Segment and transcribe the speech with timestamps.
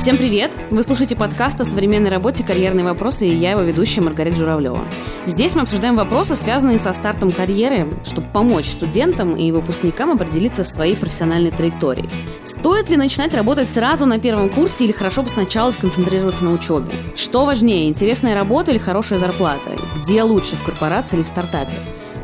[0.00, 0.50] Всем привет!
[0.70, 4.88] Вы слушаете подкаст о современной работе «Карьерные вопросы» и я его ведущая Маргарита Журавлева.
[5.26, 10.70] Здесь мы обсуждаем вопросы, связанные со стартом карьеры, чтобы помочь студентам и выпускникам определиться со
[10.72, 12.08] своей профессиональной траекторией.
[12.44, 16.88] Стоит ли начинать работать сразу на первом курсе или хорошо бы сначала сконцентрироваться на учебе?
[17.14, 19.72] Что важнее, интересная работа или хорошая зарплата?
[19.98, 21.74] Где лучше, в корпорации или в стартапе?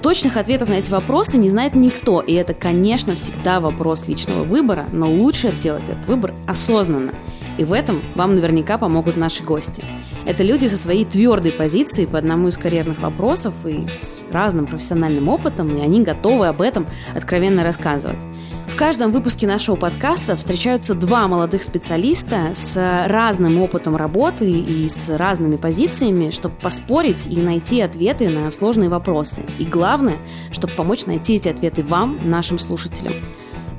[0.00, 4.86] Точных ответов на эти вопросы не знает никто, и это, конечно, всегда вопрос личного выбора,
[4.92, 7.12] но лучше делать этот выбор осознанно–
[7.58, 9.84] и в этом вам наверняка помогут наши гости.
[10.24, 15.28] Это люди со своей твердой позицией по одному из карьерных вопросов и с разным профессиональным
[15.28, 18.18] опытом, и они готовы об этом откровенно рассказывать.
[18.66, 25.08] В каждом выпуске нашего подкаста встречаются два молодых специалиста с разным опытом работы и с
[25.08, 29.42] разными позициями, чтобы поспорить и найти ответы на сложные вопросы.
[29.58, 30.18] И главное,
[30.50, 33.14] чтобы помочь найти эти ответы вам, нашим слушателям.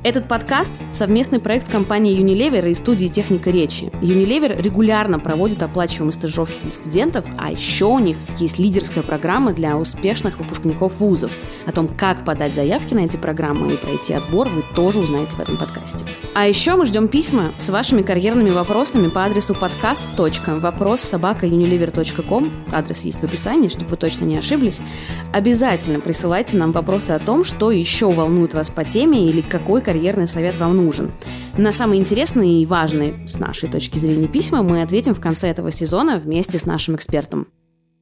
[0.03, 3.85] Этот подкаст– совместный проект компании Unilever и студии «Техника речи».
[4.01, 9.75] Unilever регулярно проводит оплачиваемые стажировки для студентов, а еще у них есть лидерская программа для
[9.75, 11.31] успешных выпускников вузов.
[11.65, 15.39] О том, как подать заявки на эти программы и пройти отбор, вы тоже узнаете в
[15.39, 16.05] этом подкасте.
[16.35, 21.01] А еще мы ждем письма с вашими карьерными вопросами по адресу подкаст.вопрос
[22.71, 24.79] Адрес есть в описании, чтобы вы точно не ошиблись.
[25.33, 30.27] Обязательно присылайте нам вопросы о том, что еще волнует вас по теме или какой карьерный
[30.27, 31.13] совет вам нужен.
[31.57, 35.71] На самые интересные и важные с нашей точки зрения письма мы ответим в конце этого
[35.71, 37.47] сезона вместе с нашим экспертом.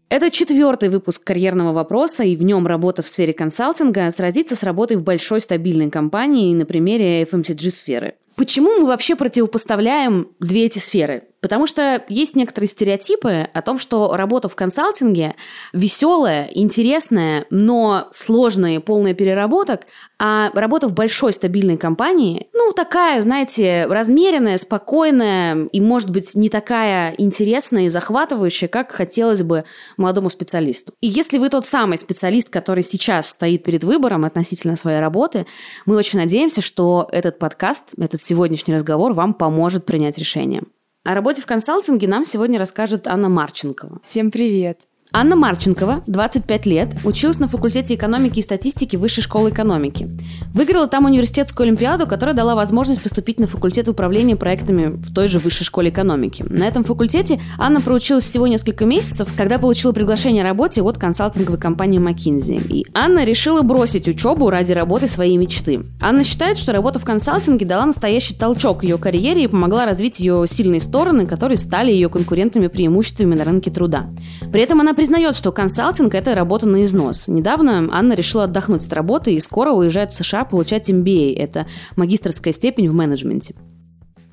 [0.09, 4.97] Это четвертый выпуск карьерного вопроса, и в нем работа в сфере консалтинга сразится с работой
[4.97, 8.15] в большой стабильной компании на примере FMCG-сферы.
[8.35, 11.25] Почему мы вообще противопоставляем две эти сферы?
[11.45, 15.35] Потому что есть некоторые стереотипы о том, что работа в консалтинге
[15.73, 19.81] веселая, интересная, но сложная полная переработок,
[20.17, 26.49] а работа в большой стабильной компании, ну, такая, знаете, размеренная, спокойная и, может быть, не
[26.49, 29.65] такая интересная и захватывающая, как хотелось бы
[29.97, 30.93] молодому специалисту.
[31.01, 35.45] И если вы тот самый специалист, который сейчас стоит перед выбором относительно своей работы,
[35.85, 40.63] мы очень надеемся, что этот подкаст, этот сегодняшний разговор вам поможет принять решение.
[41.05, 43.99] О работе в консалтинге нам сегодня расскажет Анна Марченкова.
[44.01, 44.87] Всем привет!
[45.11, 50.09] Анна Марченкова, 25 лет, училась на факультете экономики и статистики Высшей школы экономики.
[50.51, 55.37] Выиграла там университетскую олимпиаду, которая дала возможность поступить на факультет управления проектами в той же
[55.37, 56.43] Высшей школе экономики.
[56.49, 61.59] На этом факультете Анна проучилась всего несколько месяцев, когда получила приглашение о работе от консалтинговой
[61.59, 62.65] компании McKinsey.
[62.67, 65.81] И Анна решила бросить учебу ради работы своей мечты.
[66.01, 70.45] Анна считает, что работа в консалтинге дала настоящий толчок ее карьере и помогла развить ее
[70.49, 74.09] сильные стороны, которые стали ее конкурентными преимуществами на рынке труда.
[74.51, 77.27] При этом она признает, что консалтинг– это работа на износ.
[77.27, 82.51] Недавно Анна решила отдохнуть от работы и скоро уезжает в США получать MBA– это магистрская
[82.51, 83.53] степень в менеджменте.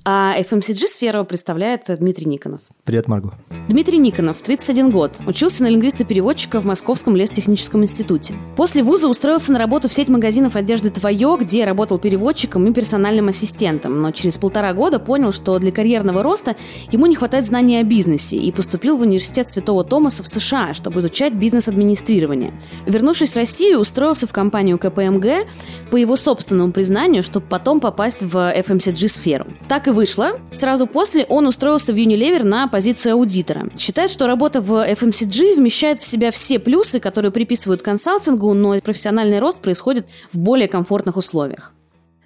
[0.04, 2.60] А FMCG-сферу представляет Дмитрий Никонов.
[2.82, 3.34] Привет, Марго.
[3.68, 8.34] Дмитрий Никонов, 31 год, учился на лингвиста-переводчика в Московском лестехническом институте.
[8.56, 13.28] После вуза устроился на работу в сеть магазинов одежды «Твое», где работал переводчиком и персональным
[13.28, 16.56] ассистентом, но через полтора года понял, что для карьерного роста
[16.90, 20.98] ему не хватает знаний о бизнесе и поступил в университет Святого Томаса в США, чтобы
[20.98, 22.52] изучать бизнес-администрирование.
[22.86, 25.46] Вернувшись в Россию, устроился в компанию КПМГ
[25.92, 29.46] по его собственному признанию, чтобы потом попасть в FMCG-сферу.
[29.69, 30.41] Так и вышло.
[30.53, 33.70] Сразу после он устроился в Unilever на позицию аудитора.
[33.78, 39.38] Считает, что работа в FMCG вмещает в себя все плюсы, которые приписывают консалтингу, но профессиональный
[39.38, 41.72] рост происходит в более комфортных условиях.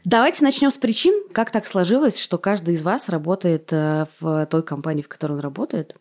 [0.04, 4.62] Давайте начнем с причин, как так сложилось, что каждый из вас работает э, в той
[4.62, 5.96] компании, в которой он работает.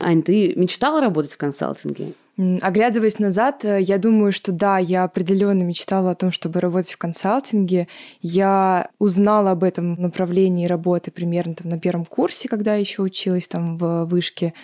[0.00, 2.12] Ань, ты мечтала работать в консалтинге?
[2.38, 6.96] Оглядываясь назад, э, я думаю, что да, я определенно мечтала о том, чтобы работать в
[6.96, 7.88] консалтинге.
[8.22, 13.76] Я узнала об этом направлении работы примерно там, на первом курсе, когда еще училась там
[13.76, 14.54] в вышке.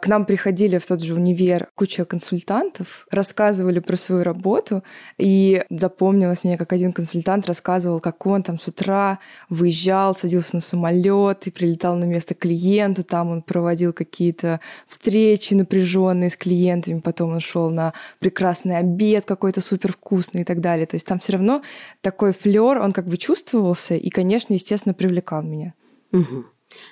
[0.00, 4.82] К нам приходили в тот же универ куча консультантов, рассказывали про свою работу,
[5.18, 10.60] и запомнилось мне, как один консультант рассказывал, как он там с утра выезжал, садился на
[10.60, 17.32] самолет и прилетал на место клиенту, там он проводил какие-то встречи напряженные с клиентами, потом
[17.32, 20.86] он шел на прекрасный обед какой-то супер вкусный и так далее.
[20.86, 21.62] То есть там все равно
[22.00, 25.72] такой флер, он как бы чувствовался и, конечно, естественно, привлекал меня.
[26.12, 26.44] Угу.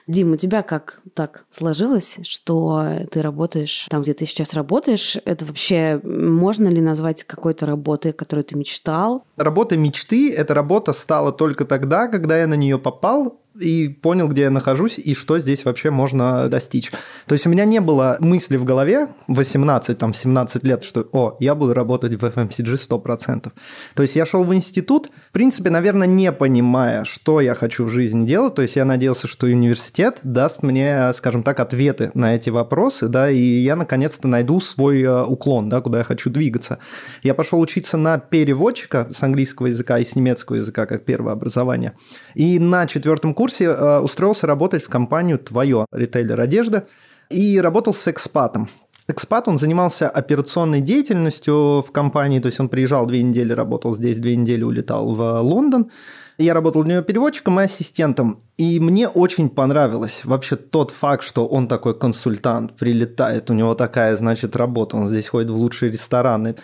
[0.07, 5.17] Дим, у тебя как так сложилось, что ты работаешь там, где ты сейчас работаешь?
[5.25, 9.25] Это вообще можно ли назвать какой-то работой, которой ты мечтал?
[9.37, 14.43] Работа мечты– эта работа стала только тогда, когда я на нее попал, и понял, где
[14.43, 16.91] я нахожусь и что здесь вообще можно достичь.
[17.27, 21.37] То есть у меня не было мысли в голове 18, там, 17 лет, что, о,
[21.41, 23.53] я буду работать в FMCG 100%.
[23.95, 27.89] То есть я шел в институт, в принципе, наверное, не понимая, что я хочу в
[27.89, 28.55] жизни делать.
[28.55, 33.31] То есть я надеялся, что университет даст мне, скажем так, ответы на эти вопросы, да,
[33.31, 36.79] и я наконец-то найду свой э, уклон, да, куда я хочу двигаться.
[37.23, 41.93] Я пошел учиться на переводчика с английского языка и с немецкого языка как первое образование.
[42.35, 46.83] И на четвертом курсе э, устроился работать в компанию «Твое», ритейлер одежды,
[47.31, 48.69] и работал с экспатом.
[49.09, 54.19] Экспат, он занимался операционной деятельностью в компании, то есть он приезжал две недели, работал здесь,
[54.19, 55.91] две недели улетал в Лондон.
[56.39, 58.41] Я работал для него переводчиком и ассистентом.
[58.57, 64.17] И мне очень понравилось вообще тот факт, что он такой консультант, прилетает, у него такая,
[64.17, 66.55] значит, работа, он здесь ходит в лучшие рестораны.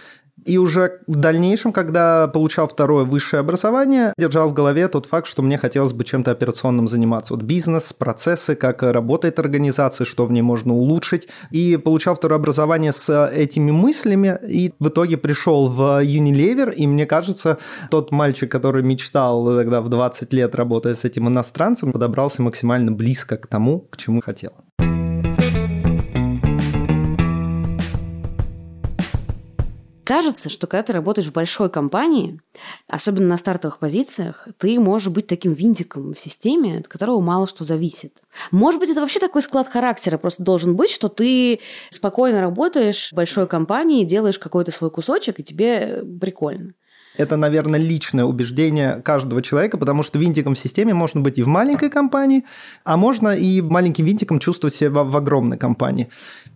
[0.48, 5.42] И уже в дальнейшем, когда получал второе высшее образование, держал в голове тот факт, что
[5.42, 7.34] мне хотелось бы чем-то операционным заниматься.
[7.34, 11.28] Вот бизнес, процессы, как работает организация, что в ней можно улучшить.
[11.50, 17.04] И получал второе образование с этими мыслями, и в итоге пришел в Unilever, и мне
[17.04, 17.58] кажется,
[17.90, 23.36] тот мальчик, который мечтал тогда в 20 лет работая с этим иностранцем, подобрался максимально близко
[23.36, 24.52] к тому, к чему хотел.
[30.08, 32.40] Кажется, что когда ты работаешь в большой компании,
[32.86, 37.64] особенно на стартовых позициях, ты можешь быть таким винтиком в системе, от которого мало что
[37.64, 38.22] зависит.
[38.50, 41.60] Может быть, это вообще такой склад характера просто должен быть, что ты
[41.90, 46.72] спокойно работаешь в большой компании, делаешь какой-то свой кусочек, и тебе прикольно.
[47.18, 51.48] Это, наверное, личное убеждение каждого человека, потому что винтиком в системе можно быть и в
[51.48, 52.46] маленькой компании,
[52.82, 56.08] а можно и маленьким винтиком чувствовать себя в огромной компании.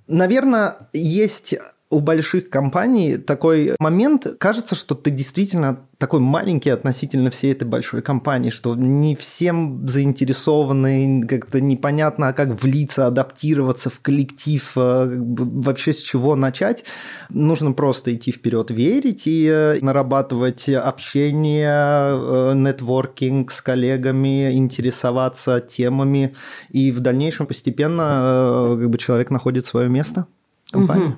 [0.06, 1.56] Наверное, есть
[1.92, 8.00] у больших компаний такой момент, кажется, что ты действительно такой маленький относительно всей этой большой
[8.02, 15.92] компании, что не всем заинтересованы, как-то непонятно, а как влиться, адаптироваться в коллектив, э, вообще
[15.92, 16.84] с чего начать.
[17.28, 26.34] Нужно просто идти вперед, верить и э, нарабатывать общение, э, нетворкинг с коллегами, интересоваться темами,
[26.70, 30.26] и в дальнейшем постепенно как бы человек находит свое место
[30.72, 31.06] компании.
[31.06, 31.16] Угу.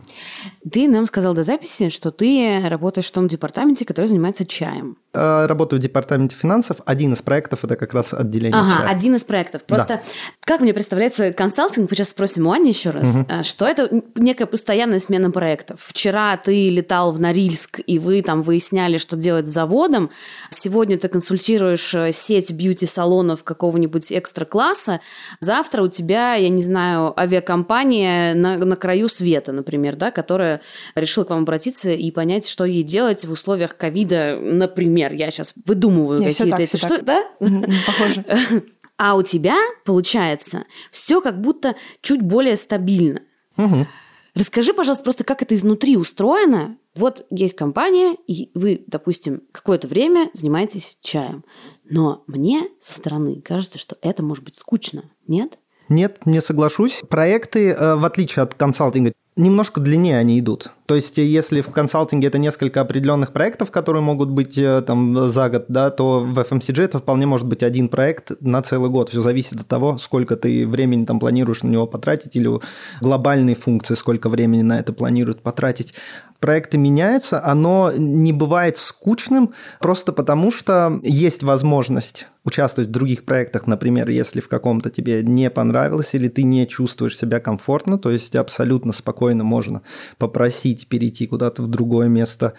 [0.70, 4.96] Ты нам сказал до записи, что ты работаешь в том департаменте, который занимается чаем.
[5.12, 6.78] Э, работаю в департаменте финансов.
[6.87, 8.88] Один из проектов– это как раз отделение ага, чая.
[8.88, 9.62] один из проектов.
[9.64, 10.00] Просто да.
[10.40, 13.26] как мне представляется консалтинг, мы сейчас спросим у Ани еще раз, угу.
[13.43, 15.81] что это некая постоянная смена проектов.
[15.87, 20.10] Вчера ты летал в Норильск, и вы там выясняли, что делать с заводом.
[20.50, 25.00] Сегодня ты консультируешь э, сеть бьюти-салонов какого-нибудь экстра-класса.
[25.40, 30.54] Завтра у тебя, я не знаю, авиакомпания на, на краю света, например, да, которая
[30.95, 35.55] решила к вам обратиться и понять, что ей делать в условиях ковида, например я сейчас
[35.65, 37.25] выдумываю какие-то эти штуки, да?
[37.39, 38.25] Похоже.
[38.97, 43.23] А у тебя получается все как будто чуть более стабильно.
[44.35, 46.77] Расскажи, пожалуйста, просто как это изнутри устроено.
[46.97, 51.45] Вот есть компания, и вы, допустим, какое-то время занимаетесь чаем.
[51.89, 55.59] Но мне со стороны кажется, что это может быть скучно, нет?
[55.89, 57.03] Нет, не соглашусь.
[57.09, 60.70] Проекты, э, в отличие от консалтинга, немножко длиннее они идут.
[60.86, 65.48] То есть, если в консалтинге это несколько определенных проектов, которые могут быть э, там за
[65.48, 69.08] год, да, то в FMCG это вполне может быть один проект на целый год.
[69.08, 72.50] Все зависит от того, сколько ты времени там планируешь на него потратить, или
[73.00, 75.94] глобальные функции, сколько времени на это планируют потратить
[76.44, 83.67] проекты меняются, оно не бывает скучным просто потому, что есть возможность участвовать в других проектах,
[83.67, 88.36] например, если в каком-то тебе не понравилось или ты не чувствуешь себя комфортно, то есть
[88.36, 89.81] абсолютно спокойно можно
[90.19, 92.53] попросить перейти куда-то в другое место,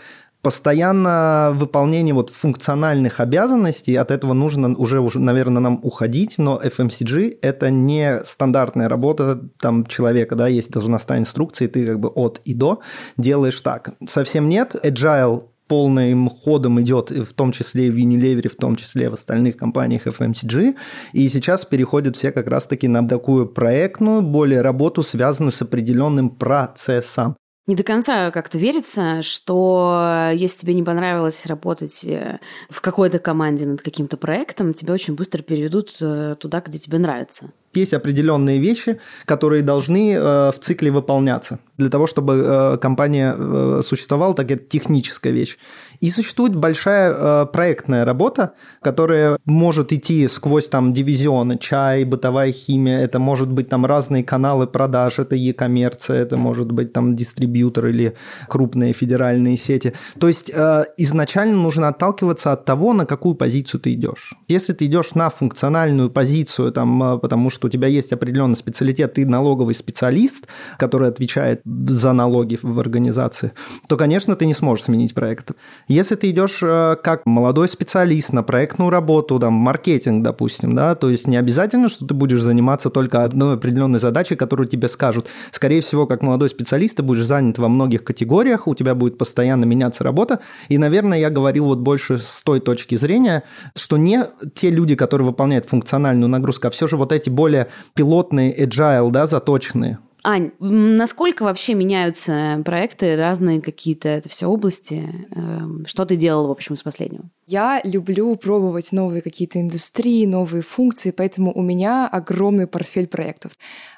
[0.46, 7.40] постоянно выполнение вот функциональных обязанностей, от этого нужно уже, уже, наверное, нам уходить, но FMCG–
[7.42, 12.42] это не стандартная работа там человека, да, есть должностная инструкция, и ты как бы от
[12.46, 12.80] и до
[13.18, 13.96] делаешь так.
[14.06, 14.76] Совсем нет.
[14.84, 20.06] Agile полным ходом идет, в том числе в Unilever, в том числе в остальных компаниях
[20.06, 20.76] FMCG.
[21.14, 27.36] И сейчас переходят все как раз-таки на такую проектную, более работу, связанную с определенным процессом
[27.68, 33.66] не до конца как-то верится, что если тебе не понравилось работать э, в какой-то команде
[33.66, 37.52] над каким-то проектом, тебя очень быстро переведут э, туда, где тебе нравится.
[37.76, 43.82] Есть определенные вещи, которые должны э, в цикле выполняться для того, чтобы э, компания э,
[43.84, 45.58] существовала, так это техническая вещь.
[46.02, 48.52] И существует большая проектная работа,
[48.82, 54.68] которая может идти сквозь там дивизионы, чай, бытовая химия, это может быть там разные каналы
[54.68, 58.14] продаж, это e-коммерция, это может быть там дистрибьютор или
[58.50, 59.94] крупные федеральные сети.
[60.20, 60.52] То есть
[60.98, 64.34] изначально нужно отталкиваться от того, на какую позицию ты идешь.
[64.50, 69.26] Если ты идешь на функциональную позицию, там, потому что у тебя есть определенный специалитет, ты
[69.26, 73.52] налоговый специалист, который отвечает за налоги в организации,
[73.88, 75.52] то, конечно, ты не сможешь сменить проект.
[75.88, 81.10] Если ты идешь э, как молодой специалист на проектную работу, там, маркетинг, допустим, да, то
[81.10, 85.28] есть не обязательно, что ты будешь заниматься только одной определенной задачей, которую тебе скажут.
[85.52, 89.66] Скорее всего, как молодой специалист, ты будешь занят во многих категориях, у тебя будет постоянно
[89.66, 90.40] меняться работа.
[90.70, 93.44] И, наверное, я говорил вот больше с той точки зрения,
[93.76, 97.55] что не те люди, которые выполняют функциональную нагрузку, а все же вот эти более
[97.94, 100.00] пилотные, agile, да, заточенные.
[100.28, 105.08] Ань, насколько вообще меняются проекты, разные какие-то это все области?
[105.36, 107.26] Эм, что ты делала, в общем, из последнего?
[107.46, 113.52] Я люблю пробовать новые какие-то индустрии, новые функции, поэтому у меня огромный портфель проектов.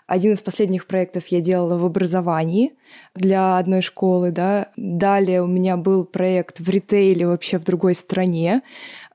[0.06, 2.74] Один из последних проектов я делала в образовании
[3.16, 4.68] для одной школы, да.
[4.76, 8.64] Далее у меня был проект в ритейле вообще в другой стране.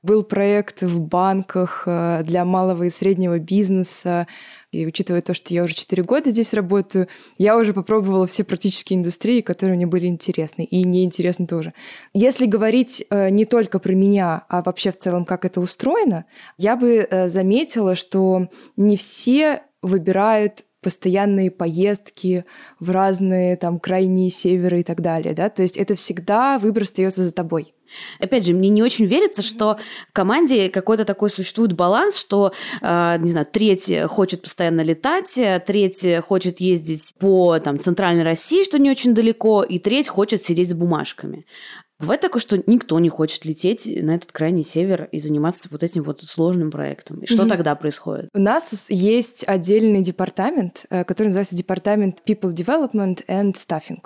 [0.03, 4.27] Был проект в банках э, для малого и среднего бизнеса.
[4.71, 7.07] И учитывая то, что я уже 4 года здесь работаю,
[7.37, 10.65] я уже попробовала все практические индустрии, которые мне были интересны.
[10.65, 11.73] И неинтересны тоже.
[12.13, 16.25] Если говорить э, не только про меня, а вообще в целом, как это устроено,
[16.57, 22.45] я бы э, заметила, что не все выбирают постоянные поездки
[22.79, 27.23] в разные там крайние северы и так далее, да, то есть это всегда выбор остается
[27.23, 27.73] за тобой.
[28.19, 29.77] Опять же, мне не очень верится, что
[30.09, 36.05] в команде какой-то такой существует баланс, что, э, не знаю, треть хочет постоянно летать, треть
[36.25, 40.73] хочет ездить по там, центральной России, что не очень далеко, и треть хочет сидеть с
[40.73, 41.45] бумажками.
[42.03, 46.03] Бывает такое, что никто не хочет лететь на этот крайний север и заниматься вот этим
[46.03, 47.19] вот сложным проектом.
[47.21, 47.47] И что mm-hmm.
[47.47, 48.29] тогда происходит?
[48.33, 54.01] У нас есть отдельный департамент, э, который называется департамент People Development and Staffing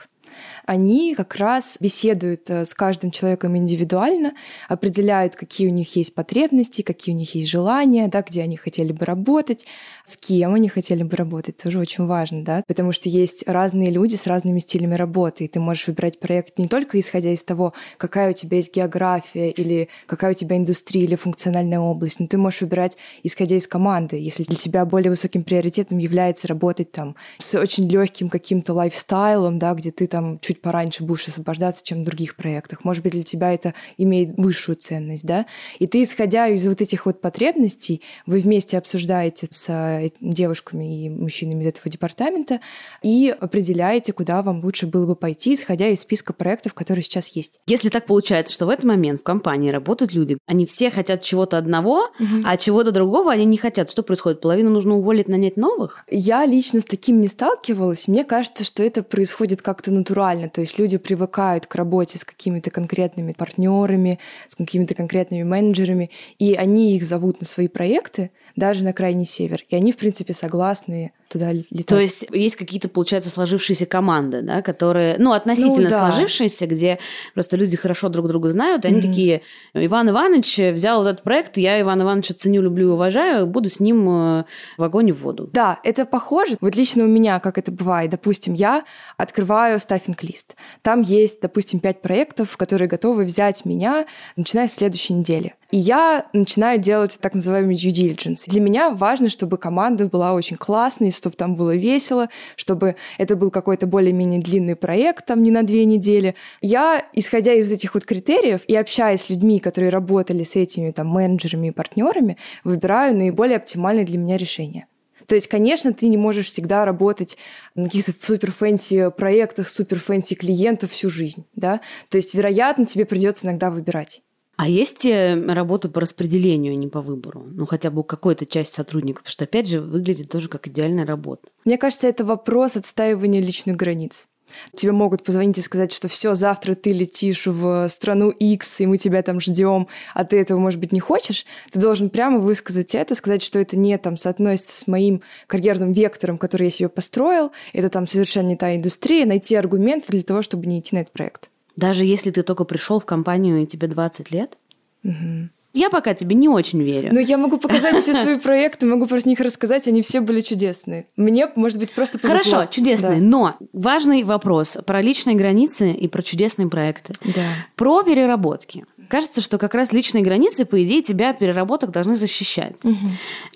[0.68, 4.34] они как раз беседуют э, с каждым человеком индивидуально,
[4.68, 8.92] определяют, какие у них есть потребности, какие у них есть желания, да, где они хотели
[8.92, 9.66] бы работать,
[10.04, 14.16] с кем они хотели бы работать, тоже очень важно, да, потому что есть разные люди
[14.16, 18.32] с разными стилями работы, и ты можешь выбирать проект не только исходя из того, какая
[18.32, 22.60] у тебя есть география или какая у тебя индустрия или функциональная область, но ты можешь
[22.60, 27.88] выбирать исходя из команды, если для тебя более высоким приоритетом является работать там с очень
[27.88, 32.84] легким каким-то лайфстайлом, да, где ты там чуть пораньше будешь освобождаться, чем в других проектах.
[32.84, 35.46] Может быть, для тебя это имеет высшую ценность, да?
[35.80, 41.10] И ты, исходя из вот этих вот потребностей, вы вместе обсуждаете с э, девушками и
[41.10, 42.60] мужчинами из этого департамента
[43.02, 47.60] и определяете, куда вам лучше было бы пойти, исходя из списка проектов, которые сейчас есть.
[47.68, 51.58] Если так получается, что в этот момент в компании работают люди, они все хотят чего-то
[51.58, 52.44] одного, угу.
[52.46, 53.90] а чего-то другого они не хотят.
[53.90, 54.42] Что происходит?
[54.42, 56.04] Половину нужно уволить, нанять новых?
[56.10, 58.08] Я лично с таким не сталкивалась.
[58.08, 62.72] Мне кажется, что это происходит как-то натурально то есть люди привыкают к работе с какими-то
[62.72, 68.94] конкретными партнерами, с какими-то конкретными менеджерами, и они их зовут на свои проекты, даже на
[68.94, 69.64] крайний север.
[69.70, 71.86] И они, в принципе, согласны туда летать.
[71.86, 76.12] То есть есть какие-то, получается, сложившиеся команды, да, которые, ну, относительно ну, да.
[76.12, 77.00] сложившиеся, где
[77.34, 79.08] просто люди хорошо друг друга знают, и они mm-hmm.
[79.08, 79.42] такие,
[79.74, 84.10] Иван Иванович взял этот проект, я Ивана Ивановича ценю, люблю и уважаю, буду с ним
[84.10, 84.44] э,
[84.78, 85.50] в огонь и в воду.
[85.54, 86.58] Да, это похоже.
[86.62, 88.84] Вот лично у меня, как это бывает, допустим, я
[89.18, 90.56] открываю стаффинг-лист.
[90.82, 94.06] Там есть, допустим, пять проектов, которые готовы взять меня,
[94.36, 95.56] начиная с следующей недели.
[95.70, 98.44] И я начинаю делать так называемый due diligence.
[98.48, 103.52] Для меня важно, чтобы команда была очень классной, чтобы там было весело, чтобы это был
[103.52, 106.36] какой-то более-менее длинный проект, там не на две недели.
[106.62, 111.08] Я, исходя из этих вот критериев и общаясь с людьми, которые работали с этими там
[111.08, 114.88] менеджерами и партнерами, выбираю наиболее оптимальное для меня решение.
[115.26, 117.38] То есть, конечно, ты не можешь всегда работать
[117.76, 121.82] на каких-то супер fancy проектах, супер fancy клиентов всю жизнь, да?
[122.08, 124.22] То есть, вероятно, тебе придется иногда выбирать.
[124.58, 127.46] А есть э, работа по распределению, а не по выбору?
[127.46, 131.48] Ну, хотя бы какой-то часть сотрудников, потому что, опять же, выглядит тоже как идеальная работа.
[131.64, 134.28] Мне кажется, это вопрос отстаивания личных границ.
[134.74, 138.98] Тебе могут позвонить и сказать, что все, завтра ты летишь в страну X, и мы
[138.98, 141.46] тебя там ждем, а ты этого, может быть, не хочешь.
[141.70, 146.40] Ты должен прямо высказать это, сказать, что это не там соотносится с моим карьерным вектором,
[146.40, 150.66] который я себе построил, это там совершенно не та индустрия, найти аргументы для того, чтобы
[150.66, 151.52] не идти на этот проект.
[151.78, 154.58] Даже если ты только пришел в компанию и тебе 20 лет?
[155.04, 155.50] Угу.
[155.74, 157.10] я пока тебе не очень верю.
[157.14, 161.06] Ну, я могу показать все свои проекты, могу про них рассказать, они все были чудесные.
[161.16, 162.52] Мне, может быть, просто повезло.
[162.52, 163.26] Хорошо, чудесные, Да.
[163.26, 167.14] но важный вопрос про личные границы и про чудесные проекты.
[167.24, 167.44] Да.
[167.76, 168.86] Про переработки.
[169.08, 172.82] Кажется, что как раз личные границы, по идее, тебя от переработок должны защищать.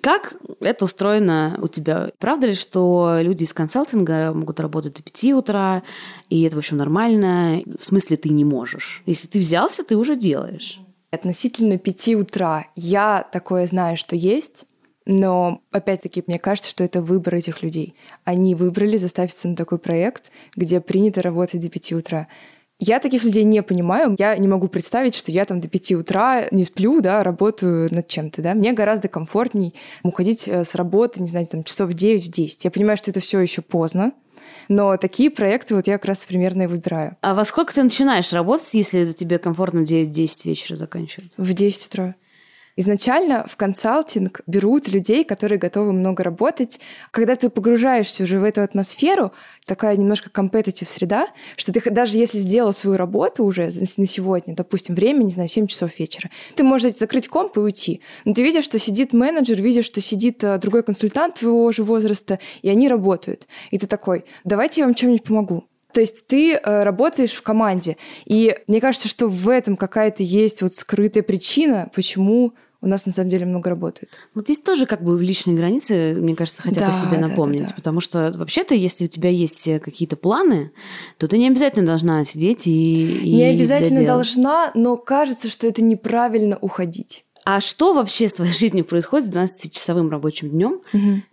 [0.01, 2.11] Как это устроено у тебя?
[2.19, 5.83] Правда ли, что люди из консалтинга могут работать до 5 утра,
[6.29, 7.61] и это, в общем, нормально?
[7.79, 9.03] В смысле, ты не можешь.
[9.05, 10.79] Если ты взялся, ты уже делаешь.
[11.11, 14.65] Относительно пяти утра я такое знаю, что есть,
[15.05, 17.95] но опять-таки мне кажется, что это выбор этих людей.
[18.23, 22.27] Они выбрали заставиться на такой проект, где принято работать до пяти утра.
[22.83, 24.15] Я таких людей не понимаю.
[24.17, 28.07] Я не могу представить, что я там до пяти утра не сплю, да, работаю над
[28.07, 28.55] чем-то, да.
[28.55, 32.65] Мне гораздо комфортней уходить э, с работы, не знаю, там часов в 9 в 10.
[32.65, 34.13] Я понимаю, что это все еще поздно,
[34.67, 37.17] но такие проекты вот я как раз примерно и выбираю.
[37.21, 41.31] А во сколько ты начинаешь работать, если тебе комфортно в 9-10 вечера заканчивать?
[41.37, 42.15] В 10 утра.
[42.75, 46.79] Изначально в консалтинг берут людей, которые готовы много работать.
[47.11, 49.31] Когда ты погружаешься уже в эту атмосферу,
[49.65, 54.95] такая немножко компетитив среда, что ты даже если сделал свою работу уже на сегодня, допустим,
[54.95, 58.01] время, не знаю, 7 часов вечера, ты можешь закрыть комп и уйти.
[58.25, 62.39] Но ты видишь, что сидит менеджер, видишь, что сидит э, другой консультант твоего же возраста,
[62.61, 63.47] и они работают.
[63.71, 65.65] И ты такой, давайте я вам чем-нибудь помогу.
[65.93, 67.97] То есть ты э, работаешь в команде.
[68.25, 73.11] И мне кажется, что в этом какая-то есть вот скрытая причина, почему у нас на
[73.11, 74.09] самом деле много работает.
[74.33, 77.61] Вот здесь тоже как бы личные границы, мне кажется, хотят Да, о себе да, напомнить.
[77.61, 77.73] да, да.
[77.75, 80.71] Потому что вообще-то, если у тебя есть э, какие-то планы,
[81.17, 83.19] то ты не обязательно должна сидеть и...
[83.19, 84.07] и Не обязательно доделать.
[84.07, 87.23] должна, но кажется, что это неправильно уходить.
[87.45, 90.81] А что вообще с твоей жизнью происходит с 12-часовым рабочим днем?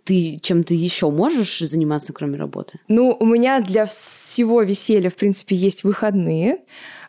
[0.03, 2.79] Ты чем-то еще можешь заниматься, кроме работы?
[2.87, 6.59] Ну, у меня для всего веселья, в принципе, есть выходные.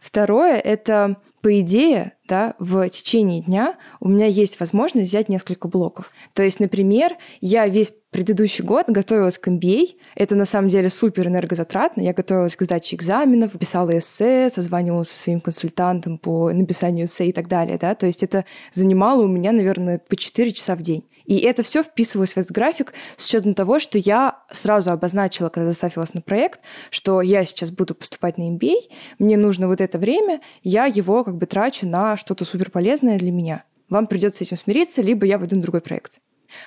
[0.00, 6.13] Второе— это, по идее, да, в течение дня у меня есть возможность взять несколько блоков.
[6.33, 9.97] То есть, например, я весь предыдущий год готовилась к MBA.
[10.15, 12.03] Это на самом деле супер энергозатратно.
[12.03, 17.33] Я готовилась к сдаче экзаменов, писала эссе, созванивалась со своим консультантом по написанию эссе и
[17.33, 17.79] так далее.
[17.79, 17.95] Да?
[17.95, 21.05] То есть это занимало у меня, наверное, по 4 часа в день.
[21.25, 25.71] И это все вписывалось в этот график с учетом того, что я сразу обозначила, когда
[25.71, 26.61] заставилась на проект,
[26.91, 28.75] что я сейчас буду поступать на MBA,
[29.21, 33.65] мне нужно вот это время, я его как бы трачу на что-то суперполезное для меня.
[33.89, 36.21] Вам придется с этим смириться, либо я войду на другой проект.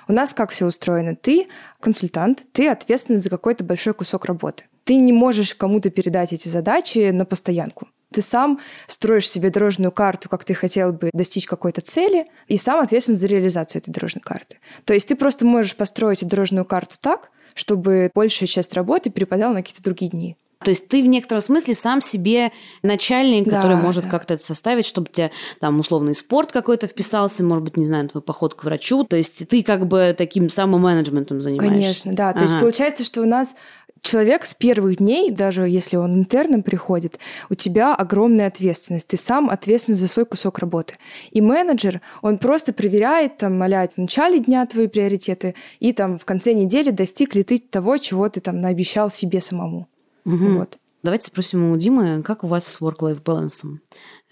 [0.08, 1.16] У нас как все устроено?
[1.16, 1.48] Ты
[1.80, 4.66] консультант, ты ответственный за какой-то большой кусок работы.
[4.84, 7.88] Ты не можешь кому-то передать эти задачи на постоянку.
[8.12, 12.80] Ты сам строишь себе дорожную карту, как ты хотел бы достичь какой-то цели, и сам
[12.82, 14.58] ответственен за реализацию этой дорожной карты.
[14.86, 19.62] То есть ты просто можешь построить дорожную карту так, чтобы большая часть работы перепадала на
[19.64, 20.38] какие-то другие дни.
[20.64, 24.10] То есть ты в некотором смысле сам себе начальник, Да, который может да.
[24.10, 28.22] как-то это составить, чтобы тебя там условный спорт какой-то вписался, может быть, не знаю, твой
[28.24, 29.04] поход к врачу.
[29.04, 31.76] То есть ты как бы таким самоменеджментом занимаешься.
[31.76, 32.34] Конечно, да.
[32.34, 32.62] То есть Ага.
[32.62, 33.56] получается, что у нас
[34.02, 39.08] человек с первых дней, даже если он интерном приходит, у тебя огромная ответственность.
[39.08, 40.96] Ты сам ответственен за свой кусок работы.
[41.32, 46.26] И менеджер, он просто проверяет, там, а в начале дня твои приоритеты, и там в
[46.26, 49.88] конце недели достиг ли ты того, чего ты там наобещал себе самому.
[50.26, 50.78] Вот.
[51.04, 53.82] Давайте спросим у Димы, как у вас с work-life балансом?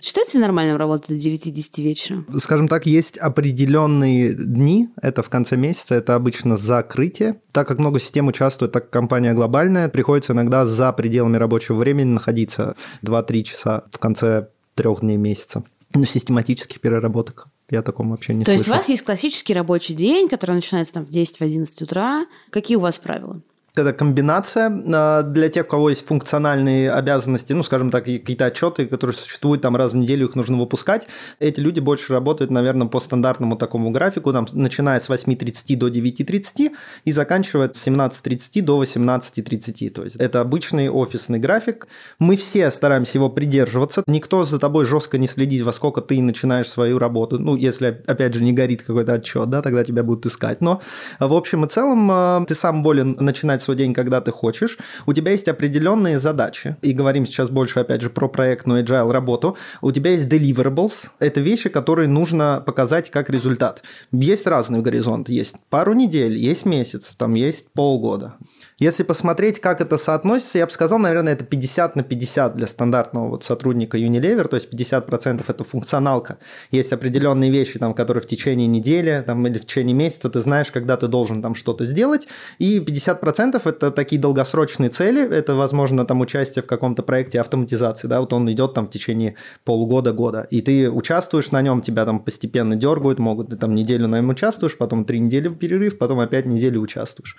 [0.01, 2.25] Считается ли нормальным работать до 9-10 вечера?
[2.38, 7.41] Скажем так, есть определенные дни, это в конце месяца, это обычно закрытие.
[7.51, 12.13] Так как много систем участвует, так как компания глобальная, приходится иногда за пределами рабочего времени
[12.13, 15.65] находиться 2-3 часа в конце трех дней месяца.
[15.93, 17.47] Ну, систематических переработок.
[17.69, 18.80] Я таком вообще не То есть у слышал.
[18.80, 22.25] вас есть классический рабочий день, который начинается там в 10-11 утра.
[22.49, 23.41] Какие у вас правила?
[23.73, 28.86] Это комбинация а, для тех, у кого есть функциональные обязанности, ну, скажем так, какие-то отчеты,
[28.86, 31.07] которые существуют там раз в неделю, их нужно выпускать.
[31.39, 36.71] Эти люди больше работают, наверное, по стандартному такому графику, там, начиная с 8.30 до 9.30
[37.05, 39.89] и заканчивая с 17.30 до 18.30.
[39.91, 41.88] То есть это обычный офисный график.
[42.19, 44.03] Мы все стараемся его придерживаться.
[44.05, 47.39] Никто за тобой жестко не следит, во сколько ты начинаешь свою работу.
[47.39, 50.60] Ну, если, опять же, не горит какой-то отчет, да, тогда тебя будут искать.
[50.60, 50.81] Но,
[51.19, 54.78] в общем и целом, а, ты сам волен начинать свой день, когда ты хочешь.
[55.06, 56.78] У тебя есть определенные задачи.
[56.82, 59.58] И говорим сейчас больше, опять же, про проектную agile работу.
[59.82, 61.10] У тебя есть deliverables.
[61.19, 63.84] Это вещи, которые нужно показать как результат.
[64.12, 65.30] Есть разный горизонт.
[65.30, 68.36] Есть пару недель, есть месяц, там есть полгода.
[68.80, 73.30] Если посмотреть, как это соотносится, я бы сказал, наверное, это 50 на 50 для стандартного
[73.30, 76.39] вот сотрудника Unilever, то есть 50% это функционалка.
[76.71, 80.71] Есть определенные вещи, там, которые в течение недели там, или в течение месяца ты знаешь,
[80.71, 86.05] когда ты должен там что-то сделать, и 50% 100% это такие долгосрочные цели, это, возможно,
[86.05, 90.61] там участие в каком-то проекте автоматизации, да, вот он идет там в течение полугода-года, и
[90.61, 94.77] ты участвуешь на нем, тебя там постепенно дергают, могут, ты там неделю на нем участвуешь,
[94.77, 97.37] потом три недели в перерыв, потом опять неделю участвуешь.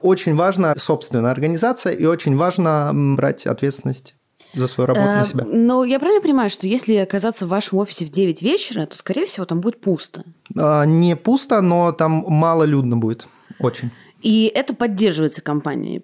[0.00, 4.14] Очень важна собственная организация и очень важно брать ответственность
[4.54, 5.44] за свою работу на э, себя.
[5.46, 9.26] Но я правильно понимаю, что если оказаться в вашем офисе в 9 вечера, то, скорее
[9.26, 10.24] всего, там будет пусто?
[10.56, 13.26] А, не пусто, но там мало людно будет.
[13.58, 13.90] Очень.
[14.24, 16.02] И это поддерживается компанией.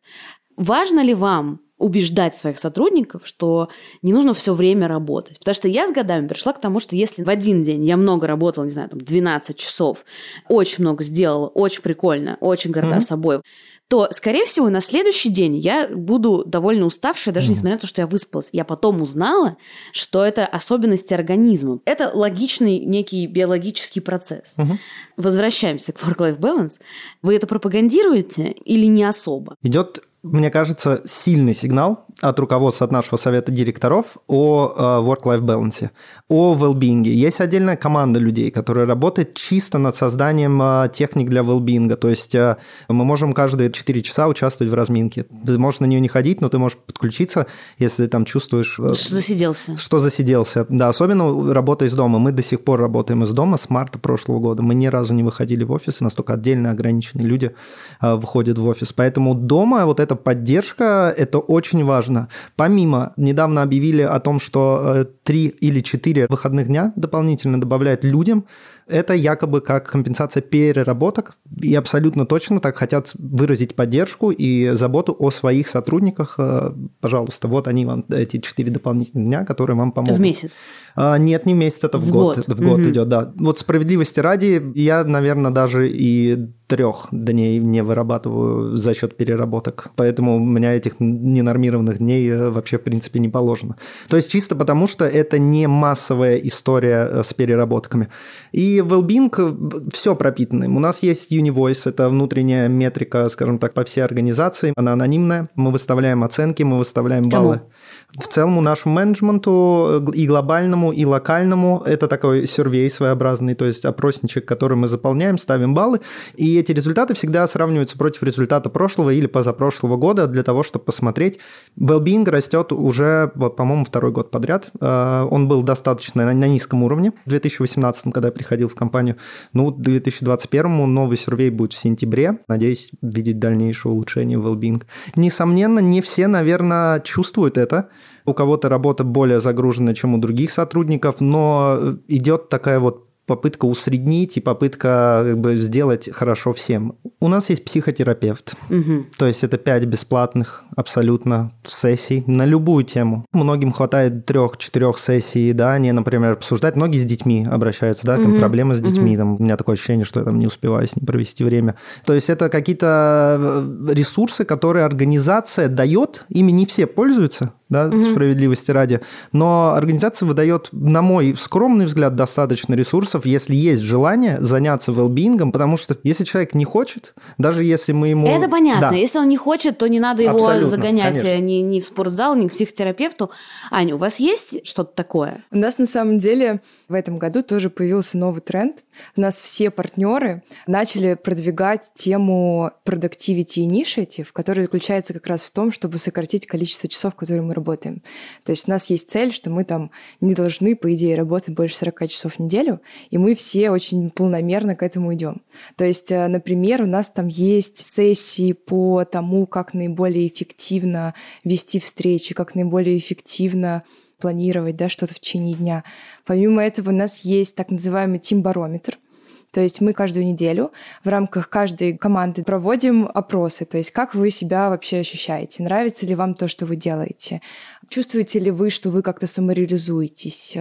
[0.57, 3.71] Важно ли вам убеждать своих сотрудников, что
[4.03, 5.39] не нужно все время работать.
[5.39, 8.27] Потому что я с годами пришла к тому, что если в один день я много
[8.27, 10.05] работала, не знаю, там 12 часов,
[10.49, 13.01] очень много сделала, очень прикольно, очень горда mm-hmm.
[13.01, 13.41] собой,
[13.89, 17.51] то, скорее всего, на следующий день я буду довольно уставшая, даже mm-hmm.
[17.51, 18.51] несмотря на то, что я выспалась.
[18.53, 19.57] Я потом узнала,
[19.93, 21.81] что это особенности организма.
[21.87, 24.55] Это логичный некий биологический процесс.
[24.59, 24.77] Mm-hmm.
[25.17, 26.75] Возвращаемся к work-life balance.
[27.23, 29.57] Вы это пропагандируете или не особо?
[29.63, 35.91] Идет мне кажется, сильный сигнал от руководства, от нашего совета директоров о э, work-life balance,
[36.29, 37.05] о well-being.
[37.05, 41.95] Есть отдельная команда людей, которая работает чисто над созданием э, техник для well-being.
[41.97, 45.25] То есть э, мы можем каждые 4 часа участвовать в разминке.
[45.47, 47.47] Ты можешь на нее не ходить, но ты можешь подключиться,
[47.79, 48.73] если там чувствуешь...
[48.73, 49.79] Что засиделся.
[49.79, 50.67] Что засиделся.
[50.69, 52.19] Да, особенно работа из дома.
[52.19, 54.63] Мы до сих пор работаем из дома с марта прошлого года.
[54.63, 57.55] Мы ни разу не выходили в офис, настолько отдельно ограниченные люди
[58.03, 58.93] выходят в офис.
[58.93, 62.29] Поэтому дома вот это эта поддержка, это очень важно.
[62.57, 68.45] Помимо, недавно объявили о том, что э, три или четыре выходных дня дополнительно добавляют людям,
[68.91, 75.31] это якобы как компенсация переработок, и абсолютно точно так хотят выразить поддержку и заботу о
[75.31, 76.35] своих сотрудниках.
[76.39, 80.19] Э, пожалуйста, вот они вам, эти четыре дополнительных дня, которые вам помогут.
[80.19, 80.51] В месяц?
[80.97, 82.37] А, нет, не в месяц, это в, в год.
[82.37, 82.49] год.
[82.49, 82.91] В год угу.
[82.91, 83.33] идет, да.
[83.37, 89.89] Вот справедливости ради, я, наверное, даже и трех дней не вырабатываю за счет переработок.
[89.97, 93.77] Поэтому у меня этих ненормированных дней э, вообще, в принципе, не положено.
[94.09, 98.09] То есть чисто потому, что это не массовая история э, с переработками.
[98.53, 100.67] И well-being э, все пропитано.
[100.67, 104.73] У нас есть Univoice, это внутренняя метрика, скажем так, по всей организации.
[104.77, 105.49] Она анонимная.
[105.55, 107.59] Мы выставляем оценки, мы выставляем баллы.
[107.59, 107.71] Кому?
[108.19, 114.47] В целом нашему менеджменту и глобальному, и локальному это такой сервей своеобразный, то есть опросничек,
[114.47, 116.01] который мы заполняем, ставим баллы,
[116.35, 121.39] и эти результаты всегда сравниваются против результата прошлого или позапрошлого года для того, чтобы посмотреть.
[121.79, 124.71] Wellbeing растет уже, по-моему, второй год подряд.
[124.81, 129.17] Э, он был достаточно на низком уровне в 2018, когда я приходил в компанию.
[129.53, 132.39] Ну, к 2021 новый сервей будет в сентябре.
[132.49, 134.83] Надеюсь видеть дальнейшее улучшение Wellbeing.
[135.17, 137.89] Несомненно, не все, наверное, чувствуют это,
[138.25, 144.37] у кого-то работа более загружена, чем у других сотрудников, но идет такая вот попытка усреднить
[144.39, 146.97] и попытка как бы сделать хорошо всем.
[147.21, 149.07] У нас есть психотерапевт, угу.
[149.17, 153.25] то есть это пять бесплатных абсолютно сессий на любую тему.
[153.33, 156.75] Многим хватает трех-четырех сессий, да, они, например, обсуждать.
[156.75, 158.37] Многие с детьми обращаются, да, угу.
[158.37, 159.19] проблемы с детьми, угу.
[159.19, 161.77] там, у меня такое ощущение, что я там не успеваю с ним провести время.
[162.05, 168.05] То есть это какие-то э, ресурсы, которые организация дает, ими не все пользуются, да, угу.
[168.11, 169.01] справедливости ради.
[169.33, 175.77] Но организация выдает, на мой скромный взгляд, достаточно ресурсов, если есть желание заняться велбингом, потому
[175.77, 178.27] что если человек не хочет, даже если мы ему...
[178.27, 178.91] Это понятно.
[178.91, 178.97] Да.
[178.97, 182.49] Если он не хочет, то не надо его Абсолютно, загонять ни, ни в спортзал, ни
[182.49, 183.31] к психотерапевту.
[183.71, 185.45] Аня, у вас есть что-то такое?
[185.51, 188.83] У нас на самом деле в этом году тоже появился новый тренд.
[189.17, 195.71] У нас все партнеры начали продвигать тему productivity initiative, которая заключается как раз в том,
[195.71, 198.03] чтобы сократить количество часов, которые мы работаем.
[198.45, 201.77] То есть у нас есть цель, что мы там не должны, по идее, работать больше
[201.77, 205.43] 40 часов в неделю, и мы все очень полномерно к этому идем.
[205.77, 211.79] То есть, э, например, у нас там есть сессии по тому, как наиболее эффективно вести
[211.79, 213.85] встречи, как наиболее эффективно
[214.19, 215.85] планировать да, что-то в течение дня.
[216.27, 218.99] Помимо этого у нас есть так называемый team барометр—
[219.53, 220.73] то есть мы каждую неделю
[221.05, 226.15] в рамках каждой команды проводим опросы, то есть как вы себя вообще ощущаете, нравится ли
[226.15, 227.41] вам то, что вы делаете,
[227.89, 230.57] чувствуете ли вы, что вы как-то самореализуетесь,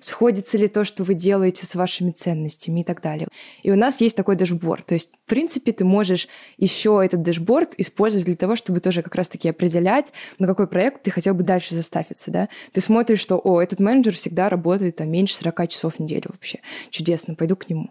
[0.00, 3.28] сходится ли то, что вы делаете с вашими ценностями и так далее.
[3.62, 6.28] И у нас есть такой дашборд, то есть в принципе ты можешь
[6.58, 11.10] еще этот дашборд использовать для того, чтобы тоже как раз-таки определять, на какой проект ты
[11.10, 12.48] хотел бы дальше заставиться, да.
[12.72, 16.60] Ты смотришь, что, о, этот менеджер всегда работает там меньше 40 часов в неделю вообще.
[16.90, 17.90] Чудесно, пойду к нему.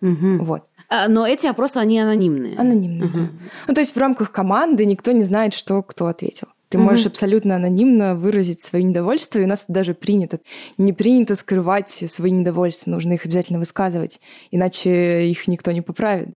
[0.00, 0.44] Угу.
[0.44, 0.62] Вот.
[0.88, 2.56] А, но эти опросы, они анонимные.
[2.56, 3.18] Анонимные, угу.
[3.18, 3.28] да.
[3.66, 6.48] Ну, то есть в рамках команды никто не знает, что кто ответил.
[6.68, 6.86] Ты угу.
[6.86, 10.38] можешь абсолютно анонимно выразить свое недовольство, и у нас это даже принято.
[10.76, 16.30] Не принято скрывать свои недовольства, нужно их обязательно высказывать, иначе их никто не поправит.